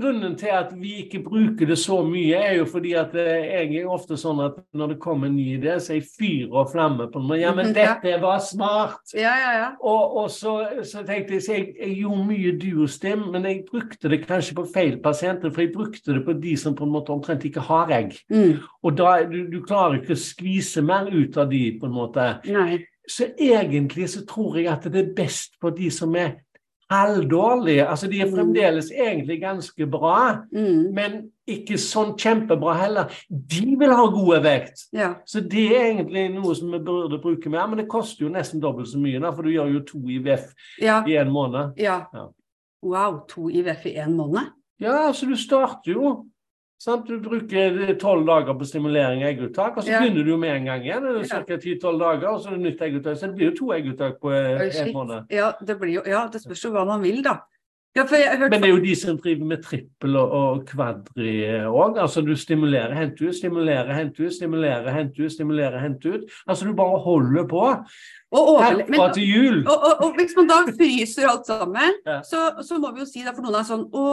Grunnen 0.02 0.34
til 0.36 0.52
at 0.52 0.74
vi 0.76 0.90
ikke 1.06 1.22
bruker 1.24 1.70
det 1.70 1.78
så 1.80 2.02
mye, 2.04 2.36
er 2.36 2.58
jo 2.58 2.66
fordi 2.68 2.92
at 3.00 3.14
eh, 3.16 3.46
jeg 3.48 3.78
er 3.80 3.92
ofte 3.92 4.18
sånn 4.20 4.42
at 4.44 4.58
når 4.76 4.92
det 4.92 4.98
kommer 5.06 5.30
en 5.30 5.38
ny 5.38 5.46
idé, 5.56 5.78
så 5.80 5.94
er 5.94 6.02
jeg 6.02 6.10
fyr 6.10 6.50
og 6.52 6.74
flamme 6.74 7.08
på 7.14 7.22
den. 7.22 7.32
Ja, 7.40 7.54
men 7.56 7.72
dette 7.78 8.18
var 8.20 8.42
smart! 8.44 9.00
Ja, 9.16 9.32
ja, 9.40 9.54
ja. 9.56 9.70
Og, 9.80 10.18
og 10.20 10.28
så, 10.36 10.58
så, 10.84 11.06
tenkte 11.08 11.38
jeg 11.38 11.46
så 11.46 11.56
jeg, 11.56 11.70
jeg 11.80 11.96
gjorde 12.02 12.28
mye 12.28 12.52
duostim, 12.60 13.24
men 13.32 13.48
jeg 13.48 13.64
brukte 13.70 14.12
det 14.12 14.20
kanskje 14.26 14.58
på 14.60 14.66
feil 14.74 14.98
pasienter, 15.06 15.54
for 15.56 15.64
jeg 15.64 15.72
brukte 15.78 16.18
det 16.18 16.26
på 16.28 16.36
de 16.44 16.58
som 16.60 16.76
på 16.76 16.84
en 16.84 16.96
måte 16.98 17.16
omtrent 17.16 17.48
ikke 17.48 17.64
har 17.70 17.94
egg. 17.96 18.18
Mm. 18.28 18.60
Og 18.84 19.00
da, 19.00 19.22
du, 19.32 19.46
du, 19.54 19.62
klarer 19.64 20.02
ikke 20.02 20.18
å 20.18 20.26
skvise 20.26 20.84
mer 20.84 21.08
ut 21.08 21.40
av 21.40 21.48
de, 21.54 21.70
på 21.80 21.88
en 21.88 21.96
måte. 21.96 22.28
Nei. 22.52 22.82
Så 23.08 23.30
egentlig 23.38 24.10
så 24.12 24.26
tror 24.28 24.58
jeg 24.60 24.68
at 24.74 24.90
det 24.92 25.06
er 25.06 25.16
best 25.16 25.56
for 25.62 25.72
de 25.72 25.88
som 25.94 26.12
er 26.20 26.42
halvdårlige. 26.91 27.88
Altså, 27.88 28.08
de 28.08 28.19
er 28.21 28.30
mm. 28.30 28.36
fremdeles 28.36 28.91
egentlig 28.91 29.39
ganske 29.41 29.88
bra, 29.89 30.17
mm. 30.54 30.84
men 30.95 31.17
ikke 31.50 31.78
sånn 31.82 32.13
kjempebra 32.19 32.76
heller. 32.80 33.17
De 33.30 33.76
vil 33.80 33.93
ha 33.93 34.06
god 34.13 34.43
vekt. 34.45 34.86
Ja. 34.95 35.13
Så 35.26 35.41
det 35.41 35.65
er 35.74 35.89
egentlig 35.91 36.28
noe 36.34 36.56
som 36.58 36.74
vi 36.74 36.82
burde 36.86 37.21
bruke 37.21 37.52
mer, 37.54 37.67
men 37.69 37.82
det 37.82 37.89
koster 37.91 38.28
jo 38.28 38.34
nesten 38.34 38.63
dobbelt 38.63 38.91
så 38.91 39.02
mye, 39.02 39.21
da, 39.21 39.34
for 39.34 39.45
du 39.45 39.54
gjør 39.54 39.74
jo 39.78 39.86
to 39.89 40.04
IVF 40.17 40.52
ja. 40.82 41.02
i 41.08 41.17
en 41.21 41.34
måned. 41.34 41.76
Ja. 41.82 42.04
ja. 42.13 42.30
Wow, 42.86 43.24
to 43.30 43.50
IVF 43.50 43.88
i 43.89 43.98
en 44.02 44.13
måned? 44.17 44.54
Ja, 44.82 45.08
altså 45.08 45.30
du 45.30 45.38
starter 45.39 45.93
jo 45.95 46.15
Sant? 46.82 47.08
Du 47.08 47.20
bruker 47.24 47.96
tolv 48.02 48.26
dager 48.28 48.58
på 48.60 48.68
stimulering 48.68 49.24
og 49.24 49.30
egguttak, 49.30 49.78
og 49.80 49.86
så 49.86 49.94
ja. 49.94 50.02
begynner 50.04 50.28
du 50.28 50.36
med 50.38 50.52
en 50.58 50.70
gang 50.70 50.84
igjen. 50.86 51.08
Det 51.08 51.24
er 51.24 51.46
ca. 51.48 51.58
ti-tolv 51.64 52.02
dager, 52.04 52.30
og 52.34 52.44
så 52.44 52.52
er 52.52 52.58
det 52.58 52.66
nytt 52.68 52.86
egguttak. 52.88 53.18
Så 53.18 53.30
det 53.32 53.40
blir 53.40 53.52
jo 53.52 53.58
to 53.62 53.74
egguttak 53.78 54.20
på 54.22 54.34
en 54.36 54.94
måned. 54.94 55.32
Ja, 55.34 55.54
det, 55.62 55.80
blir 55.80 56.02
jo, 56.02 56.06
ja, 56.10 56.26
det 56.32 56.44
spørs 56.44 56.66
jo 56.68 56.74
hva 56.76 56.84
man 56.88 57.04
vil, 57.06 57.24
da. 57.26 57.40
Ja, 57.96 58.04
Men 58.50 58.52
det 58.52 58.68
er 58.68 58.74
jo 58.74 58.80
de 58.84 58.96
som 59.00 59.16
driver 59.24 59.46
med 59.48 59.62
trippel 59.64 60.18
og, 60.20 60.32
og 60.36 60.64
kvadri 60.68 61.36
òg. 61.64 61.96
Altså 61.96 62.20
du 62.28 62.34
stimulerer, 62.36 62.92
henter 62.92 63.30
ut, 63.30 63.36
stimulerer, 63.38 63.94
henter 63.96 64.26
ut, 64.26 64.34
stimulerer, 64.36 64.90
henter 64.92 65.24
ut, 65.24 65.32
stimulerer, 65.32 65.78
henter 65.80 66.18
ut. 66.18 66.34
Altså 66.44 66.68
du 66.68 66.74
bare 66.76 67.00
holder 67.06 67.48
på. 67.48 67.70
Herfra 68.36 69.08
til 69.16 69.32
jul. 69.32 69.62
Og, 69.64 69.78
og, 69.78 70.04
og, 70.04 70.12
hvis 70.20 70.36
man 70.36 70.52
da 70.52 70.58
fryser 70.68 71.30
alt 71.32 71.48
sammen, 71.48 71.96
ja. 72.04 72.20
så, 72.28 72.50
så, 72.68 72.82
må 72.84 72.92
vi 72.92 73.06
jo 73.06 73.08
si 73.08 73.24
da 73.24 73.32
for 73.32 73.48
noen 73.48 73.62
er 73.62 73.70
sånn 73.70 73.88
Å, 73.88 74.04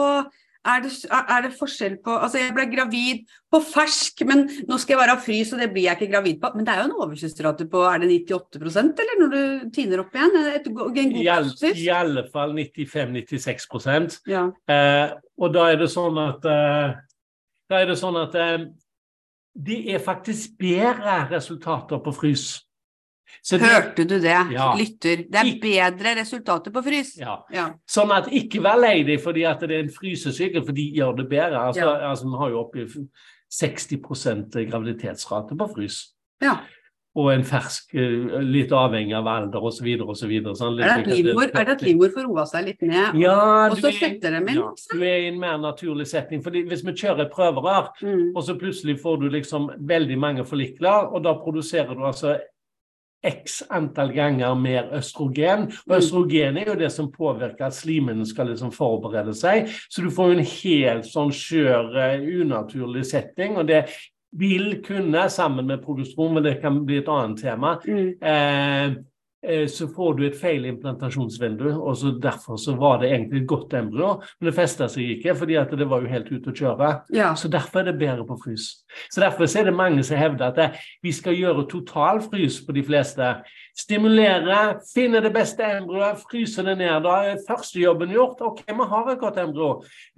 er 0.65 0.83
det, 0.83 0.91
er 1.11 1.41
det, 1.43 1.51
forskjell 1.57 1.97
på 2.03 2.15
Altså, 2.15 2.39
jeg 2.39 2.53
ble 2.55 2.65
gravid 2.71 3.23
på 3.51 3.59
fersk, 3.67 4.23
men 4.27 4.45
nå 4.69 4.77
skal 4.79 4.95
jeg 4.95 5.01
være 5.01 5.15
frys, 5.25 5.51
og 5.53 5.59
det 5.59 5.69
blir 5.73 5.87
jeg 5.89 5.99
ikke 5.99 6.13
gravid 6.13 6.39
på. 6.41 6.51
Men 6.55 6.67
det 6.67 6.73
er 6.73 6.81
jo 6.81 6.85
en 6.89 6.95
overskuddsrate 7.03 7.67
på 7.71 7.83
Er 7.89 8.03
det 8.03 8.11
98% 8.31 9.03
eller 9.03 9.19
når 9.21 9.33
du 9.33 9.73
tiner 9.75 10.03
opp 10.05 10.15
igjen? 10.15 10.37
Et, 10.53 10.69
en 10.71 11.15
I, 11.19 11.25
all, 11.33 11.51
I 11.73 11.89
alle 11.93 12.25
fall 12.33 12.55
95-96% 12.55 14.21
ja. 14.31 14.47
eh, 14.71 15.17
Og 15.41 15.53
da 15.55 15.67
er 15.73 15.81
det 15.83 15.91
sånn 15.91 16.19
at 16.23 16.47
eh, 16.47 16.95
Da 17.69 17.81
er 17.81 17.91
det 17.91 17.99
sånn 17.99 18.19
at 18.23 18.39
eh, 18.39 18.69
det 19.53 19.83
er 19.93 19.99
faktisk 20.01 20.55
bedre 20.57 21.27
resultater 21.29 21.99
på 22.01 22.09
frys. 22.15 22.63
Det, 23.43 23.59
Hørte 23.59 24.05
du 24.07 24.15
det, 24.21 24.37
ja. 24.53 24.69
lytter? 24.77 25.25
Det 25.29 25.41
er 25.41 25.51
bedre 25.61 26.15
resultater 26.21 26.71
på 26.71 26.83
frys. 26.85 27.15
Ja. 27.19 27.39
ja. 27.53 27.67
Sånn 27.89 28.13
at 28.15 28.29
ikke 28.31 28.61
vær 28.63 28.79
lei 28.79 29.01
deg 29.07 29.21
fordi 29.23 29.43
at 29.49 29.63
det 29.63 29.77
er 29.77 29.85
en 29.85 29.93
frysesykkel, 29.93 30.63
for 30.63 30.77
de 30.77 30.87
gjør 30.95 31.17
det 31.19 31.27
bedre. 31.31 31.67
Altså, 31.71 31.87
ja. 31.87 32.11
altså 32.11 32.29
Vi 32.29 32.39
har 32.43 32.53
jo 32.53 32.61
oppi 32.63 32.87
60% 33.53 34.63
graviditetsrate 34.69 35.57
på 35.59 35.69
frys. 35.75 35.99
Ja. 36.43 36.57
Og 37.13 37.27
en 37.29 37.43
fersk, 37.45 37.91
eh, 37.93 38.39
litt 38.41 38.71
avhengig 38.73 39.13
av 39.13 39.27
alder 39.29 39.61
osv. 39.61 39.85
osv. 40.01 40.31
Sånn, 40.57 40.79
er 40.81 41.03
det 41.03 41.67
at 41.75 41.83
livmor 41.85 42.09
får 42.09 42.25
roa 42.25 42.45
seg 42.49 42.65
litt 42.71 42.81
ned, 42.81 43.19
ja, 43.21 43.35
og 43.69 43.77
så 43.77 43.91
setter 43.93 44.33
dem 44.33 44.49
inn? 44.49 44.57
Ja, 44.57 44.71
du 44.89 45.03
er 45.05 45.19
i 45.19 45.27
en 45.29 45.37
mer 45.39 45.59
naturlig 45.61 46.07
setting. 46.09 46.41
fordi 46.41 46.63
Hvis 46.65 46.81
vi 46.83 46.95
kjører 47.03 47.29
prøverør, 47.29 47.91
mm. 48.01 48.31
og 48.35 48.41
så 48.43 48.57
plutselig 48.57 48.97
får 49.03 49.21
du 49.21 49.29
liksom 49.29 49.69
veldig 49.77 50.17
mange 50.17 50.45
forlikler, 50.45 51.13
og 51.13 51.23
da 51.23 51.35
produserer 51.37 51.93
du 51.93 52.01
altså 52.01 52.39
x 53.23 53.61
antall 53.71 54.11
ganger 54.15 54.55
mer 54.59 54.89
østrogen. 54.99 55.69
Og 55.85 55.93
mm. 55.93 55.97
østrogen 55.97 56.57
er 56.59 56.71
jo 56.73 56.79
det 56.79 56.91
som 56.93 57.11
påvirker 57.11 57.69
at 57.69 57.77
slimene 57.77 58.27
skal 58.27 58.51
liksom 58.51 58.73
forberede 58.75 59.35
seg. 59.37 59.71
Så 59.89 60.03
du 60.03 60.11
får 60.13 60.31
jo 60.31 60.39
en 60.39 60.49
helt 60.55 61.07
sånn 61.09 61.31
skjør, 61.33 61.93
eh, 62.03 62.27
unaturlig 62.43 63.05
setting. 63.09 63.57
og 63.57 63.67
det 63.67 63.85
vil 64.33 64.81
kunne, 64.81 65.29
sammen 65.29 65.67
med 65.67 65.83
progesteron, 65.83 66.33
men 66.33 66.43
det 66.43 66.59
kan 66.61 66.79
bli 66.85 66.97
et 66.97 67.09
annet 67.09 67.41
tema, 67.43 67.75
mm. 67.85 68.13
Eh, 68.21 68.95
så 69.67 69.87
får 69.95 70.13
du 70.17 70.23
et 70.27 70.37
feil 70.39 70.65
implantasjonsvindu, 70.69 71.67
og 71.75 71.97
så 71.99 72.13
derfor 72.23 72.57
så 72.61 72.75
var 72.79 73.01
det 73.01 73.11
egentlig 73.11 73.41
et 73.41 73.47
godt 73.47 73.73
embryo, 73.73 74.13
men 74.39 74.49
det 74.49 74.55
festa 74.55 74.87
seg 74.91 75.17
ikke, 75.17 75.35
fordi 75.35 75.57
at 75.59 75.73
det 75.77 75.89
var 75.89 76.03
jo 76.03 76.11
helt 76.11 76.31
ute 76.31 76.51
å 76.51 76.55
kjøre. 76.55 76.91
Ja. 77.15 77.33
Så 77.35 77.51
derfor 77.51 77.81
er 77.81 77.91
det 77.91 77.99
bedre 77.99 78.25
på 78.27 78.37
frys. 78.43 78.69
Så 79.11 79.21
derfor 79.21 79.43
er 79.43 79.67
det 79.67 79.75
mange 79.75 80.03
som 80.03 80.17
hevder 80.17 80.51
at 80.51 80.59
det, 80.59 80.69
vi 81.03 81.11
skal 81.11 81.35
gjøre 81.35 81.67
total 81.71 82.21
frys 82.23 82.61
på 82.65 82.75
de 82.75 82.83
fleste. 82.87 83.33
Stimulere, 83.73 84.77
finne 84.85 85.17
det 85.25 85.31
beste 85.33 85.65
embryoet, 85.65 86.19
fryse 86.29 86.61
det 86.65 86.75
ned. 86.77 86.93
Da 87.03 87.15
er 87.31 87.39
førstejobben 87.47 88.11
gjort. 88.13 88.41
Ok, 88.45 88.61
vi 88.67 88.87
har 88.91 89.09
et 89.09 89.19
godt 89.21 89.39
embryo. 89.41 89.69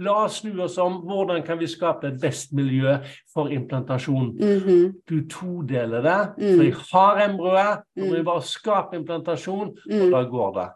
La 0.04 0.18
oss 0.26 0.42
snu 0.42 0.60
oss 0.66 0.76
om. 0.82 1.00
Hvordan 1.08 1.44
kan 1.48 1.60
vi 1.62 1.70
skape 1.72 2.10
et 2.10 2.20
best 2.22 2.52
miljø 2.54 2.98
for 3.34 3.48
implantasjon? 3.48 4.36
Mm 4.36 4.60
-hmm. 4.60 5.02
Du 5.10 5.28
todeler 5.30 6.02
det. 6.02 6.22
Mm. 6.38 6.56
For 6.56 6.64
jeg 6.64 6.76
har 6.92 7.30
embryoet, 7.30 7.80
nå 7.96 8.06
må 8.06 8.16
jeg 8.16 8.26
bare 8.26 8.42
skape 8.42 8.96
implantasjon, 8.96 9.15
og 9.16 9.78
mm. 9.86 10.10
da 10.14 10.24
går 10.30 10.58
det. 10.60 10.68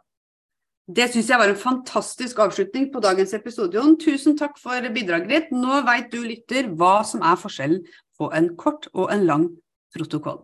Det 0.89 1.05
syns 1.13 1.27
jeg 1.29 1.37
var 1.37 1.51
en 1.51 1.59
fantastisk 1.59 2.39
avslutning 2.41 2.87
på 2.93 3.01
dagens 3.03 3.35
episode, 3.37 3.77
Jon. 3.77 3.97
Tusen 4.01 4.37
takk 4.37 4.55
for 4.57 4.87
bidraget 4.95 5.29
ditt. 5.29 5.51
Nå 5.53 5.83
veit 5.85 6.09
du, 6.09 6.23
lytter, 6.25 6.71
hva 6.73 7.03
som 7.05 7.21
er 7.21 7.37
forskjellen 7.37 7.83
på 8.17 8.31
en 8.33 8.55
kort 8.57 8.89
og 8.95 9.11
en 9.13 9.25
lang 9.27 9.45
protokoll. 9.93 10.41